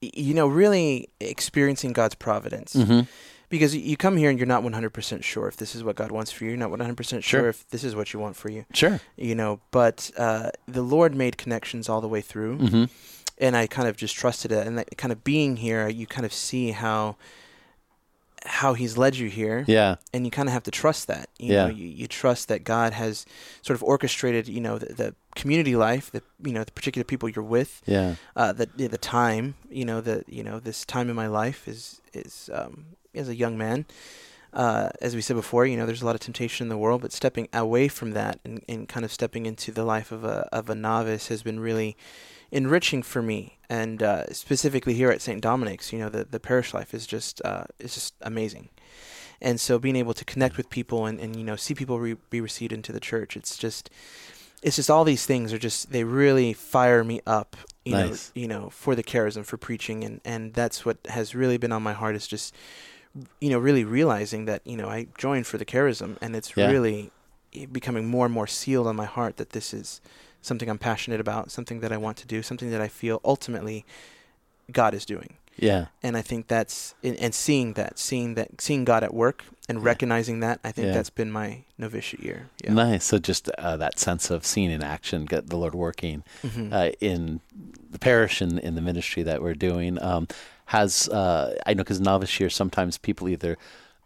[0.00, 2.74] you know, really experiencing God's providence.
[2.74, 3.02] Mm-hmm.
[3.52, 6.32] Because you come here and you're not 100% sure if this is what God wants
[6.32, 6.50] for you.
[6.50, 7.48] You're not 100% sure Sure.
[7.50, 8.64] if this is what you want for you.
[8.72, 8.98] Sure.
[9.16, 12.58] You know, but uh, the Lord made connections all the way through.
[12.58, 12.84] Mm-hmm.
[13.38, 14.66] and I kind of just trusted it.
[14.66, 17.16] And that kind of being here, you kind of see how
[18.44, 19.96] how He's led you here, Yeah.
[20.12, 21.28] and you kind of have to trust that.
[21.38, 21.64] You Yeah.
[21.66, 23.24] know, you, you trust that God has
[23.62, 27.28] sort of orchestrated, you know, the, the community life, the you know, the particular people
[27.28, 28.14] you're with, Yeah.
[28.34, 32.00] uh, the the time, you know, the you know, this time in my life is
[32.12, 33.86] is um, as a young man.
[34.52, 37.00] Uh, as we said before, you know, there's a lot of temptation in the world,
[37.00, 40.46] but stepping away from that and, and kind of stepping into the life of a
[40.52, 41.96] of a novice has been really
[42.50, 43.56] enriching for me.
[43.70, 45.40] And uh, specifically here at St.
[45.40, 48.68] Dominic's, you know, the, the parish life is just uh, is just amazing.
[49.40, 52.16] And so being able to connect with people and, and you know see people re-
[52.28, 53.88] be received into the church, it's just
[54.62, 57.56] it's just all these things are just they really fire me up.
[57.84, 58.30] You Nice.
[58.36, 61.72] know, you know, for the charism for preaching, and and that's what has really been
[61.72, 62.54] on my heart is just
[63.40, 66.68] you know really realizing that you know I joined for the charism, and it's Yeah.
[66.68, 67.10] really
[67.54, 70.00] eh, becoming more and more sealed on my heart that this is
[70.40, 73.84] something I'm passionate about, something that I want to do, something that I feel ultimately
[74.70, 75.34] God is doing.
[75.56, 75.86] Yeah.
[76.02, 79.78] And I think that's and, and seeing that, seeing that, seeing God at work, and
[79.78, 79.84] Yeah.
[79.84, 80.60] recognizing that.
[80.64, 80.94] I think Yeah.
[80.94, 82.48] that's been my novitiate year.
[82.64, 82.72] Yeah.
[82.74, 83.04] Nice.
[83.04, 86.72] So just uh, that sense of seeing in action, get the Lord working Mhm.
[86.72, 87.40] uh, in
[87.90, 90.26] the parish and in the ministry that we're doing um,
[90.66, 93.58] has uh, I know because novice year sometimes people either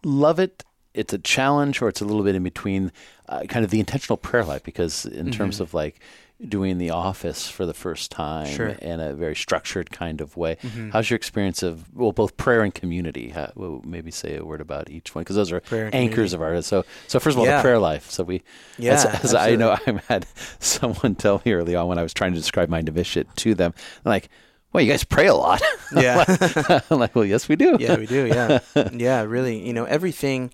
[0.04, 2.90] love it, it's a challenge, or it's a little bit in between.
[3.28, 5.61] Uh, kind of the intentional prayer life because in terms Mhm.
[5.62, 5.98] of like
[6.46, 8.68] doing the office for the first time Sure.
[8.68, 10.57] in a very structured kind of way.
[10.62, 10.92] Mhm.
[10.92, 13.31] How's your experience of well both prayer and community?
[13.31, 16.42] How, well, maybe say a word about each one because those are Prayer anchors of
[16.42, 16.66] ours.
[16.66, 17.57] So so first of all Yeah.
[17.57, 18.11] the prayer life.
[18.11, 18.42] So we
[18.77, 19.70] Yeah, as, as I know.
[19.87, 20.27] I had
[20.59, 23.72] someone tell me early on when I was trying to describe my novitiate to them,
[24.05, 24.29] like,
[24.75, 25.62] "Well, you guys pray a lot."
[25.96, 26.25] Yeah.
[26.90, 28.27] I'm like, "Well, yes, we do." yeah, we do.
[28.27, 28.59] Yeah,
[28.92, 29.22] yeah.
[29.22, 30.53] Really, you know, everything,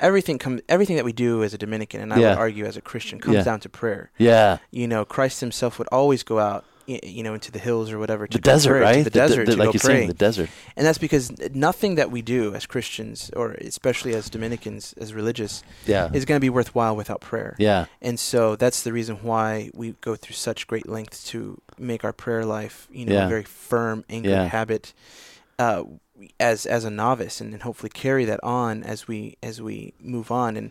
[0.00, 2.28] everything comes, everything that we do as a Dominican, and I Yeah.
[2.30, 3.42] would argue as a Christian, comes Yeah.
[3.44, 4.10] down to prayer.
[4.18, 7.98] yeah, You know, Christ Himself would always go out, you know, into the hills or
[8.00, 9.04] whatever to the desert, pray, right?
[9.04, 9.94] To the, desert the, to like you're pray.
[9.94, 10.50] saying, the desert.
[10.76, 15.62] And that's because nothing that we do as Christians, or especially as Dominicans, as religious,
[15.86, 17.54] Yeah, is going to be worthwhile without prayer.
[17.58, 22.04] yeah, And so that's the reason why we go through such great lengths to make
[22.04, 23.26] our prayer life, you know, Yeah.
[23.26, 24.44] a very firm, anchored Yeah.
[24.48, 24.92] habit,
[25.60, 25.84] uh,
[26.38, 30.30] as as a novice, and then hopefully carry that on as we as we move
[30.30, 30.56] on.
[30.56, 30.70] And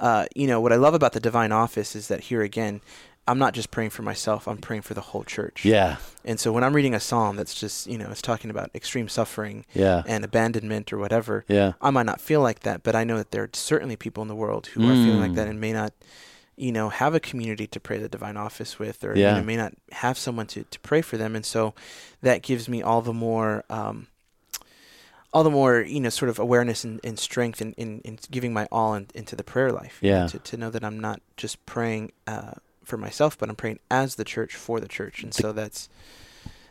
[0.00, 2.80] uh, you know, what I love about the divine office is that here again.
[3.28, 5.64] I'm not just praying for myself, I'm praying for the whole church.
[5.64, 8.70] yeah, And so when I'm reading a psalm that's just, you know, it's talking about
[8.72, 12.94] extreme suffering yeah, and abandonment or whatever, yeah, I might not feel like that, but
[12.94, 15.48] I know that there are certainly people in the world who are feeling like that
[15.48, 15.50] Mm.
[15.50, 15.92] and may not,
[16.56, 19.30] you know, have a community to pray the divine office with, or Yeah.
[19.30, 21.74] you know, may not have someone to, to pray for them, and so
[22.22, 24.06] that gives me all the more, um,
[25.32, 28.52] all the more, you know, sort of awareness and, and strength in, in, in giving
[28.52, 29.98] my all in, into the prayer life.
[30.00, 30.26] you know, Yeah.
[30.28, 32.52] to, to know that I'm not just praying uh,
[32.84, 35.88] for myself, but I'm praying as the church for the church, and The- so that's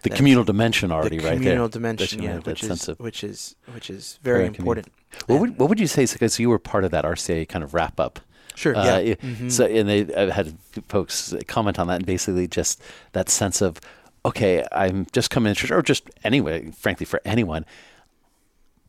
[0.02, 1.24] the That's communal dimension already right?
[1.24, 1.74] the right communal there.
[1.80, 4.88] dimension, yeah, that which sense is which is which is very important.
[5.26, 6.06] What would, what would you say?
[6.06, 8.20] Because you were part of that RCA kind of wrap up.
[8.54, 9.16] Sure, Uh, yeah.
[9.16, 9.52] Mhm.
[9.52, 12.80] So, and they I've had folks comment on that, and basically just
[13.14, 13.82] that sense of,
[14.24, 17.66] okay, I'm just coming to church, or just anyway, frankly, for anyone,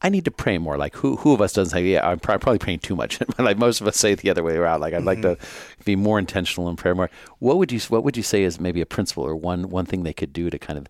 [0.03, 0.77] I need to pray more.
[0.77, 3.19] Like, who who of us doesn't say, yeah, I'm pro- probably praying too much?
[3.39, 4.81] like most of us say it the other way around.
[4.81, 5.83] Like, I'd like to Mm-hmm.
[5.85, 7.11] be more intentional in prayer more.
[7.39, 10.03] What would you What would you say is maybe a principle or one one thing
[10.03, 10.87] they could do to kind of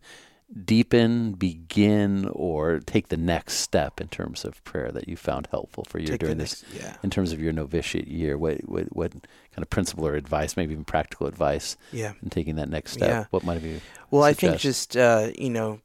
[0.65, 5.85] deepen, begin, or take the next step in terms of prayer that you found helpful
[5.89, 6.97] for you during this next- yeah.
[7.03, 8.39] in terms of your novitiate year?
[8.39, 9.23] What, what what kind
[9.63, 12.13] of principle or advice, maybe even practical advice, Yeah.
[12.23, 13.09] in taking that next step?
[13.09, 13.25] Yeah.
[13.31, 13.81] What might have you?
[14.11, 15.81] Well, I think just uh, you know,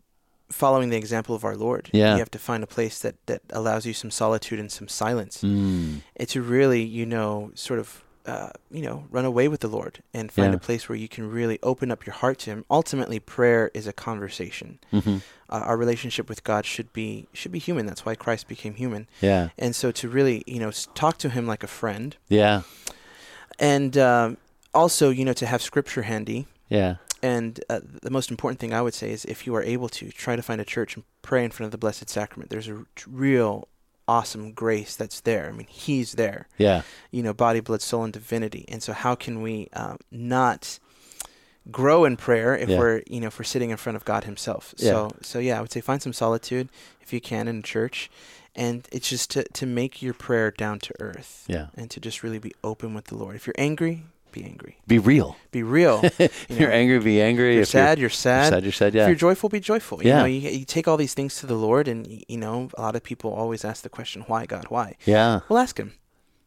[0.51, 1.89] following the example of our Lord.
[1.93, 2.13] Yeah.
[2.13, 5.41] You have to find a place that that allows you some solitude and some silence,
[5.43, 8.03] Mm, and to really, you know, sort of.
[8.23, 10.57] Uh, you know, run away with the Lord and find Yeah.
[10.57, 12.65] a place where you can really open up your heart to Him.
[12.69, 14.77] Ultimately, prayer is a conversation.
[14.91, 15.17] hmm
[15.49, 17.87] Uh, our relationship with God should be should be human.
[17.87, 19.07] That's why Christ became human.
[19.21, 19.49] Yeah.
[19.57, 22.61] And so, to really, you know, talk to Him like a friend, Yeah.
[23.59, 24.37] and um,
[24.71, 26.45] also, you know, to have Scripture handy.
[26.69, 26.95] Yeah.
[27.23, 30.09] And uh, the most important thing I would say is if you are able to,
[30.11, 32.49] try to find a church and pray in front of the Blessed Sacrament.
[32.49, 33.67] There's a r- real
[34.07, 35.47] awesome grace that's there.
[35.47, 36.81] I mean, He's there, Yeah.
[37.11, 38.65] you know, body, blood, soul, and divinity.
[38.67, 40.79] And so, how can we um, not
[41.69, 42.79] grow in prayer if Yeah.
[42.79, 44.73] we're, you know, if we're sitting in front of God Himself?
[44.77, 44.91] Yeah.
[44.91, 46.69] So, so yeah, I would say find some solitude
[47.01, 48.09] if you can in a church.
[48.53, 51.67] And it's just to, to make your prayer down to earth Yeah.
[51.75, 53.35] and to just really be open with the Lord.
[53.37, 54.77] If you're angry, be angry.
[54.87, 55.35] Be real.
[55.51, 56.01] Be real.
[56.19, 57.53] if You you're angry, be angry.
[57.53, 58.49] you're if sad, you're you're sad.
[58.53, 58.93] sad, you're sad.
[58.93, 59.03] Yeah.
[59.03, 60.01] If you're joyful, be joyful.
[60.03, 60.19] You Yeah.
[60.19, 62.95] know, you, you take all these things to the Lord, and you know, a lot
[62.95, 64.65] of people always ask the question, "Why God?
[64.69, 65.41] Why?" yeah.
[65.49, 65.93] Well, ask Him.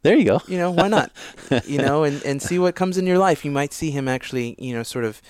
[0.03, 0.41] There you go.
[0.49, 1.11] You know, why not?
[1.67, 3.45] you know, and and see what comes in your life.
[3.45, 5.23] You might see Him actually, you know, sort of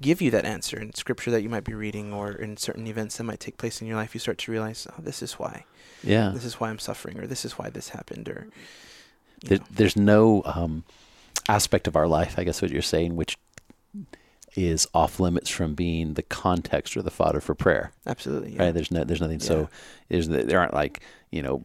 [0.00, 3.16] give you that answer in Scripture that you might be reading, or in certain events
[3.18, 4.14] that might take place in your life.
[4.14, 5.64] You start to realize, oh, this is why.
[6.02, 6.30] Yeah.
[6.34, 8.48] This is why I'm suffering, or this is why this happened, or
[9.44, 10.84] There, there's no um,
[11.48, 13.36] aspect of our life, I guess, what you're saying, which
[14.54, 17.92] is off limits from being the context or the fodder for prayer.
[18.06, 18.52] absolutely.
[18.52, 18.64] Yeah.
[18.64, 18.74] right?
[18.74, 19.40] There's no, there's nothing.
[19.40, 19.46] Yeah.
[19.46, 19.68] So
[20.08, 21.00] there's there aren't like
[21.32, 21.62] you know,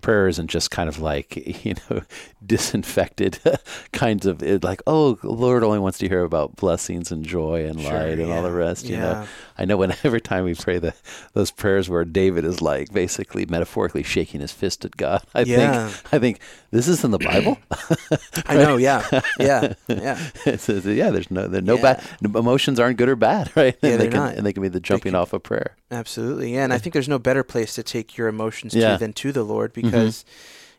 [0.00, 2.02] prayer isn't just kind of like you know,
[2.44, 3.38] disinfected
[3.92, 7.80] kinds of it, like oh, Lord only wants to hear about blessings and joy and
[7.80, 8.86] Sure, light and all the rest.
[8.86, 9.26] You know.
[9.56, 10.94] I know when every time we pray the
[11.32, 15.22] those prayers where David is like basically metaphorically shaking his fist at God.
[15.34, 15.88] I Yeah.
[15.88, 17.58] think I think this is in the Bible.
[18.46, 18.76] I know.
[18.76, 19.06] Yeah.
[19.38, 19.74] Yeah.
[19.88, 20.18] Yeah.
[20.46, 21.82] Yeah, there's no there, no Yeah.
[21.82, 23.76] bad emotions aren't good or bad, right?
[23.82, 24.34] Yeah, and they they're can not.
[24.34, 25.76] and they can be the jumping can- off of prayer.
[25.90, 26.54] Absolutely.
[26.54, 26.64] Yeah.
[26.64, 28.94] And I think there's no better place to take your emotions Yeah.
[28.94, 29.04] Mm-hmm.
[29.04, 30.24] than to the Lord because,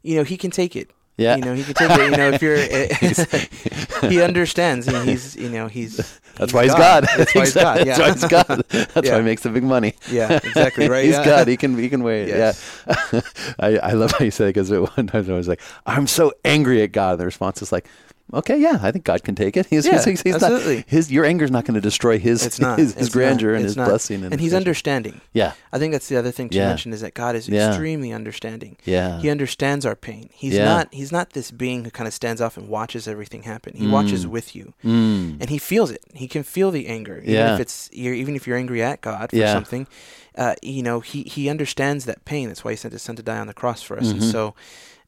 [0.04, 0.90] you know, He can take it.
[1.18, 1.36] Yeah.
[1.36, 2.12] You know, He can take it.
[2.12, 4.88] You know, if you're, He understands.
[4.88, 5.98] He's, you know, He's.
[6.36, 7.06] That's why he's God.
[7.18, 7.86] That's why he's God.
[7.86, 7.98] Yeah.
[7.98, 8.64] That's why he's God.
[8.70, 9.14] That's Yeah.
[9.16, 9.96] why he makes the big money.
[10.10, 10.40] yeah.
[10.42, 10.88] Exactly.
[10.88, 11.04] Right.
[11.04, 11.26] he's yeah.
[11.26, 11.48] God.
[11.50, 12.30] He can he can wait.
[12.30, 12.82] Yes.
[13.12, 13.22] Yeah.
[13.60, 16.32] I, I love how you said it because one time I was like, I'm so
[16.46, 17.12] angry at God.
[17.14, 17.86] And the response is like,
[18.34, 19.66] Okay, yeah, I think God can take it.
[19.70, 20.76] He's, Yeah, he's, he's, absolutely.
[20.78, 23.56] Not, his your anger is not going to destroy his his, his grandeur not.
[23.56, 23.88] and It's his not.
[23.90, 25.22] blessing and, And He's understanding.
[25.34, 26.68] Yeah, I think that's the other thing to Yeah.
[26.68, 27.70] mention is that God is Yeah.
[27.70, 28.78] extremely understanding.
[28.86, 30.30] yeah, He understands our pain.
[30.34, 30.88] He's not.
[30.94, 33.76] He's not this being who kind of stands off and watches everything happen.
[33.76, 34.30] He watches Mm.
[34.30, 34.74] with you.
[34.86, 35.38] mm.
[35.42, 36.04] and he feels it.
[36.14, 37.54] He can feel the anger, even Yeah.
[37.56, 39.88] if it's you're, even if you're angry at God for something.
[40.38, 42.48] Uh, you know, he he understands that pain.
[42.48, 44.10] That's why he sent his son to die on the cross for us.
[44.12, 44.32] And Mhm.
[44.32, 44.54] so,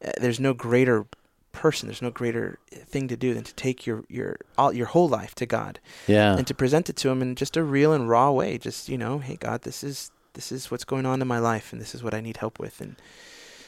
[0.04, 1.06] uh, there's no greater
[1.52, 5.10] person, there's no greater thing to do than to take your your all, your whole
[5.10, 8.10] life to God yeah, and to present it to Him in just a real and
[8.10, 8.58] raw way.
[8.58, 11.74] Just you know, hey God, this is this is what's going on in my life,
[11.74, 12.96] and this is what I need help with, and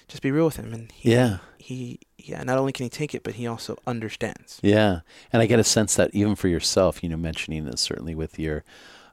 [0.07, 0.73] just be real with Him.
[0.73, 1.37] And he, yeah.
[1.57, 4.59] he yeah, not only can he take it, but he also understands.
[4.63, 8.15] Yeah, and I get a sense that even for yourself, you know, mentioning this certainly
[8.15, 8.63] with your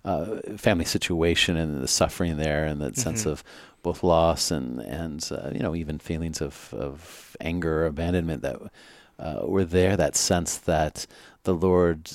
[0.04, 3.32] uh, family situation and the suffering there, and that sense Mhm.
[3.32, 3.44] of
[3.82, 8.56] both loss and and uh, you know even feelings of of anger or abandonment that
[9.18, 9.96] uh, were there.
[9.96, 11.06] That sense that
[11.44, 12.10] the Lord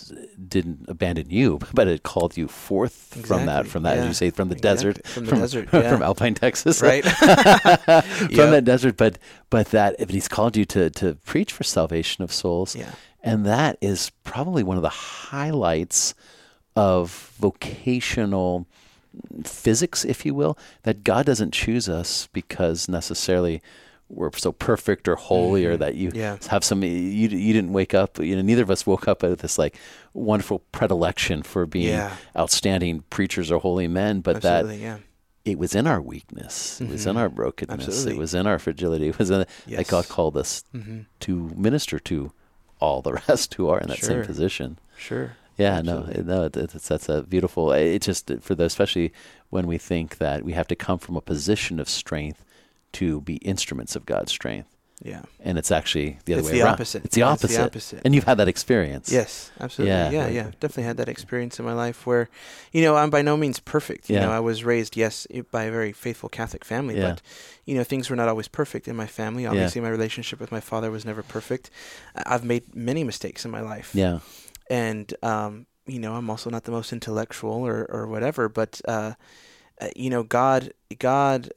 [0.47, 2.93] didn't abandon you, but it called you forth
[3.25, 6.04] from that, from that, as you say, from the Exactly, desert, from the desert, from.
[6.04, 7.04] Alpine, Texas, Right.
[7.06, 8.51] from Yep.
[8.51, 8.97] that desert.
[8.97, 9.17] But
[9.49, 12.75] but that but He's called you to to preach for salvation of souls.
[12.75, 12.91] Yeah.
[13.23, 16.13] And that is probably one of the highlights
[16.75, 18.67] of vocational
[19.43, 23.62] physics, if you will, that God doesn't choose us because necessarily
[24.08, 25.80] we're so perfect or holy or Mhm.
[25.80, 26.38] that you Yeah.
[26.49, 29.39] have some you you didn't wake up you know neither of us woke up with
[29.39, 29.75] this like
[30.13, 32.15] wonderful predilection for being Yeah.
[32.38, 34.97] outstanding preachers or holy men but that yeah.
[35.43, 37.20] it was in our weakness it was in Mhm.
[37.20, 38.13] our brokenness Absolutely.
[38.16, 39.89] it was in our fragility it was in that Yes.
[39.89, 42.32] God called us hmm to minister to
[42.80, 45.36] all the rest who are in that same position Sure.
[45.58, 46.24] Yeah, Absolutely.
[46.24, 47.72] no, no, it's, that's a beautiful.
[47.72, 49.14] It just for the especially
[49.49, 52.43] when we think that we have to come from a position of strength
[52.93, 54.70] to be instruments of God's strength,
[55.03, 55.22] Yeah.
[55.41, 56.74] and it's actually the other It's way the around.
[56.74, 57.06] opposite.
[57.06, 57.66] It's the Yeah, it's the opposite.
[57.66, 58.01] opposite.
[58.06, 59.12] And you've had that experience.
[59.12, 59.91] Yes, absolutely.
[59.95, 60.51] Yeah, Yeah, yeah.
[60.60, 62.30] Definitely had that experience in my life where,
[62.72, 64.10] you know, I'm by no means perfect.
[64.10, 64.26] You Yeah.
[64.26, 67.10] know, I was raised, yes, by a very faithful Catholic family, Yeah.
[67.10, 67.22] but,
[67.66, 69.45] you know, things were not always perfect in my family.
[69.45, 71.70] Obviously, my relationship with my father was never perfect.
[72.26, 73.91] I've made many mistakes in my life.
[73.93, 74.20] Yeah.
[74.70, 79.13] And, um, you know, I'm also not the most intellectual or, or whatever, but, uh,
[79.82, 81.51] uh, you know, God, God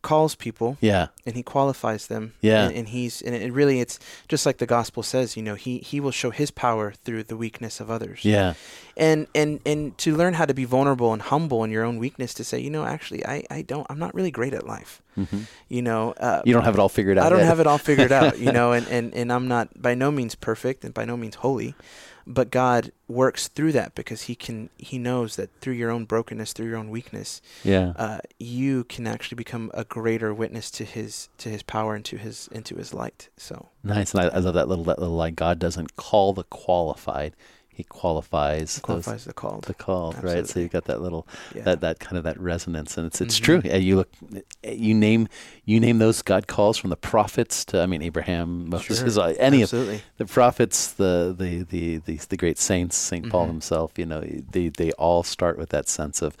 [0.00, 1.08] calls people Yeah.
[1.26, 2.34] and he qualifies them.
[2.40, 2.66] Yeah.
[2.68, 5.78] And, and he's and it really it's just like the gospel says, you know, he
[5.78, 8.24] he will show his power through the weakness of others.
[8.24, 8.54] Yeah.
[8.96, 12.32] And and and to learn how to be vulnerable and humble in your own weakness
[12.34, 15.02] to say, you know, actually I I don't I'm not really great at life.
[15.16, 15.24] hmm
[15.68, 17.26] You know, uh, You don't have it all figured out.
[17.26, 17.48] I don't yet.
[17.48, 20.36] have it all figured out, you know, and, and, and I'm not by no means
[20.36, 21.74] perfect and by no means holy,
[22.30, 26.52] but God works through that because he can he knows that through your own brokenness,
[26.52, 27.94] through your own weakness, Yeah.
[27.96, 32.18] uh, you can actually become a greater witness to his to his power and to
[32.18, 33.30] his into his light.
[33.38, 35.34] So Nice, and I, I love that little that little line.
[35.34, 37.34] God doesn't call the qualified;
[37.78, 39.62] He qualifies it qualifies the called.
[39.66, 40.20] the called.
[40.20, 40.44] Right.
[40.48, 41.62] So you've got that little yeah.
[41.62, 43.42] that that kind of that resonance, and it's it's Mhm.
[43.44, 43.60] true.
[43.78, 44.10] You look,
[44.64, 45.28] you name
[45.64, 49.34] you name those God calls from the prophets to I mean Abraham, Moses, Sure.
[49.38, 53.50] any of the prophets, the the the the, the great saints, Saint Paul Mhm.
[53.50, 53.92] himself.
[53.96, 56.36] You know, they they all start with that sense of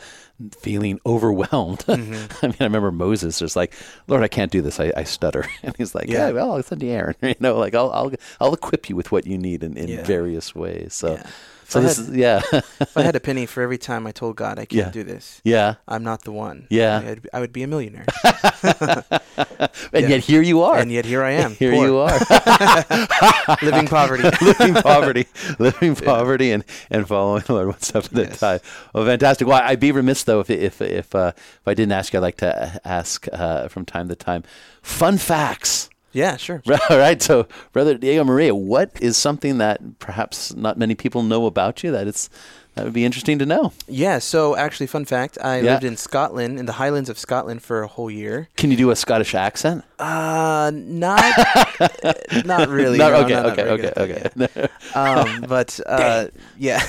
[0.58, 1.80] feeling overwhelmed.
[1.88, 2.42] Mhm.
[2.42, 3.74] I mean, I remember Moses was like,
[4.06, 4.78] "Lord, I can't do this.
[4.78, 6.32] I, I stutter," and he's like, "Yeah, Yeah.
[6.32, 7.14] well, I'll send you Aaron.
[7.22, 10.04] You know, like I'll I'll I'll equip you with what you need in, in Yeah.
[10.04, 11.26] various ways." So, Yeah.
[11.68, 12.40] So I this had- is yeah,
[12.80, 14.90] if I had a penny for every time I told God I can't Yeah.
[14.90, 16.66] do this, yeah, I'm not the one.
[16.70, 16.98] Yeah.
[17.04, 18.06] I'd, I would be a millionaire.
[18.24, 20.08] and Yeah.
[20.08, 20.78] yet here you are.
[20.78, 21.52] and yet here I am.
[21.54, 22.18] here poor, you are,
[23.62, 24.22] living poverty.
[24.40, 25.26] living poverty,
[25.58, 28.60] living poverty, and and following the Lord one step at a time.
[28.94, 29.46] Well, fantastic.
[29.46, 32.18] Well, I'd be remiss though if if if uh, if I didn't ask you.
[32.18, 34.42] I'd like to ask uh, from time to time,
[34.82, 35.90] fun facts.
[36.12, 36.62] Yeah, sure.
[36.90, 37.20] All right.
[37.20, 41.90] So, Brother Diego Maria, what is something that perhaps not many people know about you
[41.90, 42.30] that it's
[42.78, 43.72] that would be interesting to know?
[43.88, 44.18] Yeah.
[44.20, 45.72] So actually, fun fact: I Yeah.
[45.72, 48.48] lived in Scotland, in the Highlands of Scotland, for a whole year.
[48.56, 49.84] Can you do a Scottish accent?
[49.98, 51.20] Uh, not,
[52.44, 52.98] not really.
[52.98, 54.68] No, no, okay, not- not okay, very okay, good at okay.
[54.94, 56.26] um, but uh,
[56.56, 56.80] yeah,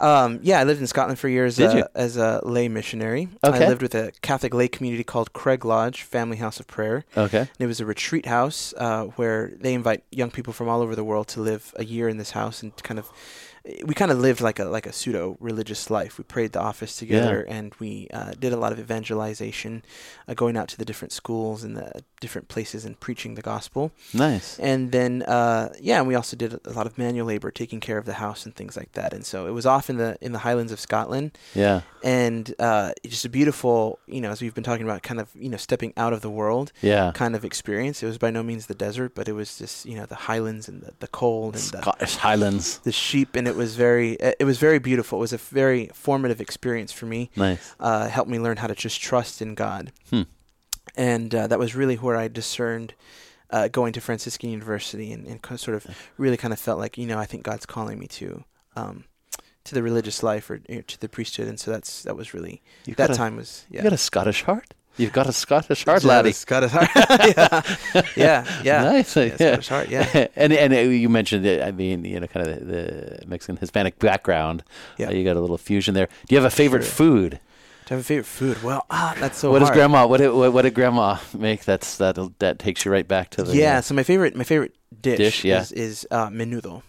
[0.00, 0.58] um, yeah.
[0.60, 1.84] I lived in Scotland for years Did uh, you?
[1.94, 3.28] as a lay missionary.
[3.44, 3.64] Okay.
[3.64, 7.04] I lived with a Catholic lay community called Craig Lodge Family House of Prayer.
[7.16, 7.40] okay.
[7.40, 10.94] And it was a retreat house uh, where they invite young people from all over
[10.96, 13.10] the world to live a year in this house and to kind of.
[13.84, 16.18] We kind of lived like a like a pseudo religious life.
[16.18, 19.84] We prayed the office together, and we uh, did a lot of evangelization,
[20.26, 23.90] uh, going out to the different schools and the different places and preaching the gospel.
[24.14, 24.48] Nice.
[24.70, 27.98] And then, uh, yeah, and we also did a lot of manual labor, taking care
[27.98, 29.12] of the house and things like that.
[29.12, 31.80] And so it was off in the in the Highlands of Scotland, Yeah.
[32.02, 35.50] and uh, just a beautiful, you know, as we've been talking about, kind of you
[35.52, 37.12] know stepping out of the world Yeah.
[37.14, 38.02] kind of experience.
[38.02, 40.68] It was by no means the desert, but it was just you know the Highlands
[40.70, 42.78] and the, the cold and the, Scottish Highlands.
[42.88, 44.12] the sheep, and it was very
[44.42, 45.18] it was very beautiful.
[45.18, 47.30] It was a very formative experience for me.
[47.36, 47.74] Nice.
[47.80, 50.22] Uh, helped me learn how to just trust in God Hmm.
[50.96, 52.94] And uh, that was really where I discerned
[53.50, 57.06] uh, going to Franciscan University and, and sort of really kind of felt like you
[57.06, 58.44] know I think God's calling me to
[58.76, 59.04] um,
[59.64, 62.34] to the religious life or you know, to the priesthood, and so that's that was
[62.34, 63.78] really You've that a, time was yeah.
[63.80, 64.74] You got a Scottish heart.
[64.98, 66.32] You've got a Scottish heart, laddie.
[66.32, 66.90] Scottish heart.
[66.94, 67.62] yeah,
[68.14, 68.82] yeah, yeah.
[68.84, 69.16] Nice.
[69.16, 69.36] Yeah, yeah.
[69.36, 69.88] Scottish heart.
[69.88, 71.62] Yeah, and and uh, you mentioned it.
[71.62, 74.62] I mean, you know, kind of the, the Mexican Hispanic background.
[74.98, 75.08] Yeah.
[75.08, 76.08] Uh, you got a little fusion there.
[76.26, 76.92] Do you have a favorite Sure.
[76.92, 77.40] food?
[77.92, 78.62] Do have a favorite food?
[78.62, 80.06] Well, ah, that's so what does grandma?
[80.06, 81.66] What did, what, what did grandma make?
[81.66, 84.74] That's that that takes you right back to the yeah, so my favorite my favorite
[84.98, 85.60] dish, Dish, yeah.
[85.60, 86.82] is, is uh, menudo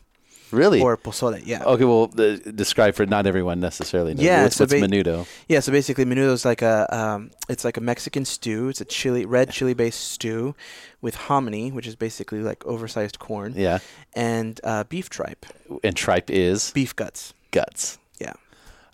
[0.54, 0.80] really.
[0.80, 1.42] or pozole.
[1.46, 1.64] Yeah.
[1.64, 4.14] okay, well, the, describe for not everyone necessarily.
[4.14, 4.24] Knows.
[4.24, 5.28] Yeah, what's, so what's ba- menudo?
[5.50, 8.70] Yeah, so basically menudo is like a um, it's like a Mexican stew.
[8.70, 10.56] It's a chili red chili based stew
[11.02, 13.80] with hominy, which is basically like oversized corn, Yeah,
[14.14, 15.46] and uh, beef tripe,
[15.84, 17.34] and tripe is beef guts.
[17.52, 17.98] guts.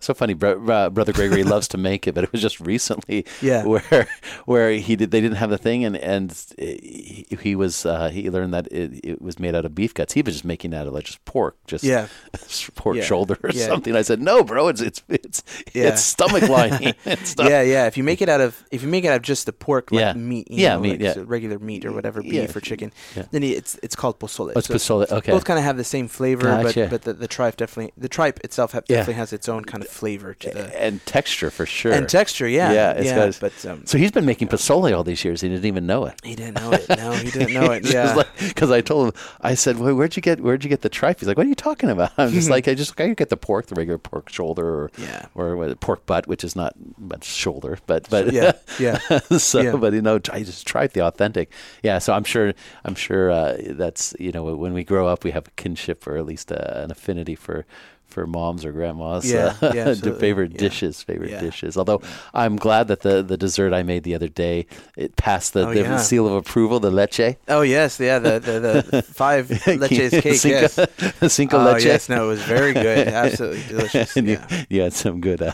[0.02, 3.26] So funny, bro, uh, brother Gregory loves to make it, but it was just recently
[3.42, 3.66] Yeah.
[3.66, 4.08] where
[4.46, 8.30] where he did they didn't have the thing and and he, he was uh, he
[8.30, 10.14] learned that it, it was made out of beef guts.
[10.14, 12.08] He was just making it out of like just pork, just Yeah,
[12.76, 13.04] pork Yeah.
[13.04, 13.68] shoulder or Yeah.
[13.68, 13.96] something.
[13.96, 15.44] I said, no, bro, it's it's it's
[15.74, 16.94] it's stomach lining.
[17.06, 17.86] yeah, yeah.
[17.88, 19.92] If you make it out of if you make it out of just the pork,
[19.92, 20.14] like Yeah.
[20.14, 21.14] meat, you Yeah, know, meat, like yeah.
[21.14, 22.92] so regular meat or whatever, beef or chicken,
[23.32, 24.54] then it's it's called pozole.
[24.56, 25.12] Oh, it's So pozole.
[25.12, 25.32] Okay.
[25.32, 26.88] Both kind of have the same flavor, Gotcha.
[26.90, 28.98] but but the, the tripe definitely the tripe itself ha- Yeah.
[28.98, 31.92] definitely has its own kind of flavor to the and texture for sure.
[31.92, 32.48] and texture.
[32.48, 35.42] Yeah, Yeah, it's got- but um, so he's been making pozole all these years.
[35.42, 36.20] He didn't even know it.
[36.24, 36.88] he didn't know it.
[36.90, 37.86] No, he didn't know it.
[37.94, 38.24] Yeah.
[38.40, 41.20] Because I told him, I said, well, "Where'd you get Where'd you get the tripe?"
[41.20, 43.38] He's like, "What are you talking about?" I'm just like, "I just I get the
[43.38, 45.26] pork, the regular pork shoulder, or Yeah.
[45.36, 49.00] or what, pork butt, which is not much shoulder, but but yeah, yeah.
[49.38, 49.76] so, Yeah.
[49.76, 51.52] but you know, I just tried the authentic.
[51.84, 52.54] Yeah, so I'm sure,
[52.86, 56.18] I'm sure uh, that's you know, when we grow up, we have a kinship or
[56.18, 57.66] at least uh, an affinity for
[58.10, 59.30] for moms or grandmas.
[59.32, 60.58] Yeah, uh, yeah, to favorite Yeah.
[60.58, 61.40] dishes, favorite Yeah.
[61.42, 61.78] dishes.
[61.78, 62.02] Although
[62.34, 64.66] I'm glad that the the dessert I made the other day
[64.98, 67.36] it passed the, Oh, the seal of approval, the leche.
[67.48, 68.20] Oh yes, yeah.
[68.20, 68.60] The the,
[68.92, 70.36] the five leches cake.
[70.36, 71.32] Cinco, yes.
[71.34, 71.86] cinco Oh leche.
[71.86, 73.08] yes, no, it was very good.
[73.08, 74.16] Absolutely delicious.
[74.18, 74.46] and Yeah.
[74.50, 75.54] you, you had some good, uh,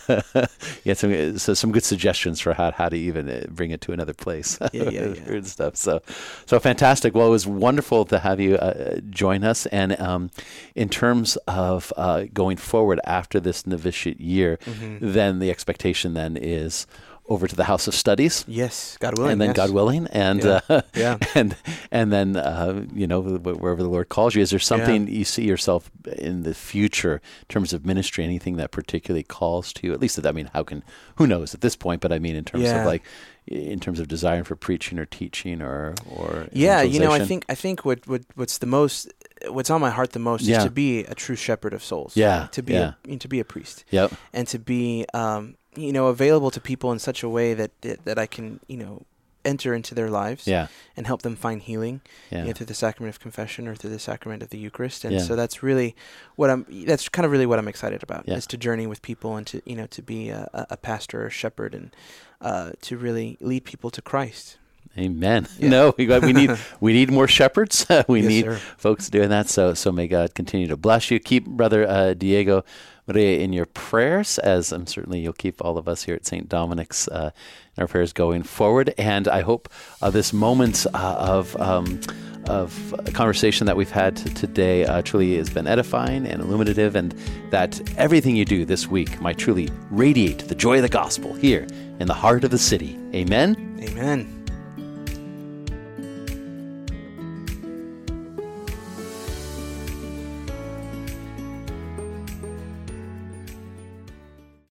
[0.83, 3.81] you had some so some good suggestions for how how to even uh, bring it
[3.81, 4.57] to another place.
[4.73, 5.33] Yeah, yeah, yeah.
[5.33, 5.75] and stuff.
[5.75, 6.01] So,
[6.45, 7.13] so fantastic.
[7.15, 9.65] Well, it was wonderful to have you uh, join us.
[9.67, 10.31] And um,
[10.75, 15.11] in terms of uh, going forward after this novitiate year, Mm-hmm.
[15.13, 16.85] then the expectation then is
[17.27, 19.31] over to the House of Studies Yes, God willing.
[19.33, 19.57] and then yes.
[19.57, 20.59] God willing, and Yeah.
[20.69, 21.17] uh, Yeah.
[21.33, 21.55] and
[21.91, 25.43] and then uh, you know wherever the Lord calls you, is there something you see
[25.45, 28.23] yourself in the future in terms of ministry?
[28.23, 29.93] Anything that particularly calls to you?
[29.93, 30.83] At least, that I mean, how can
[31.15, 32.01] who knows at this point?
[32.01, 32.81] But I mean, in terms Yeah.
[32.81, 33.01] of like,
[33.47, 37.45] in terms of desiring for preaching or teaching or or Yeah, you know, I think
[37.49, 39.11] I think what, what what's the most
[39.49, 40.59] what's on my heart the most Yeah.
[40.59, 42.15] is to be a true shepherd of souls.
[42.15, 42.93] Yeah, To be yeah.
[43.09, 44.11] a, to be a priest Yep.
[44.33, 47.71] and to be um, you know available to people in such a way that
[48.05, 49.03] that I can you know
[49.43, 50.67] enter into their lives Yeah.
[50.97, 52.01] and help them find healing
[52.31, 52.39] Yeah.
[52.39, 55.05] you know, through the sacrament of confession or through the sacrament of the Eucharist.
[55.05, 55.21] And Yeah.
[55.21, 55.95] so that's really
[56.35, 56.65] what I'm.
[56.87, 59.61] That's kind of really what I'm excited about is to journey with people and to
[59.65, 61.95] you know to be a, a pastor or a shepherd and
[62.41, 64.57] uh, to really lead people to Christ.
[64.97, 65.47] Amen.
[65.59, 67.85] No, we, we need we need more shepherds.
[68.07, 68.55] we Yes, need sir.
[68.77, 69.47] folks doing that.
[69.49, 71.19] So so may God continue to bless you.
[71.19, 72.63] Keep brother uh, Diego
[73.07, 76.49] Maria in your prayers, as I'm certainly you'll keep all of us here at St.
[76.49, 77.31] Dominic's uh,
[77.77, 78.93] in our prayers going forward.
[78.97, 79.69] And I hope
[80.01, 81.99] uh, this moment uh, of um,
[82.47, 87.11] of conversation that we've had today uh, truly has been edifying and illuminative, and
[87.49, 91.65] that everything you do this week might truly radiate the joy of the gospel here
[91.99, 92.99] in the heart of the city.
[93.13, 93.79] Amen.
[93.81, 94.34] Amen.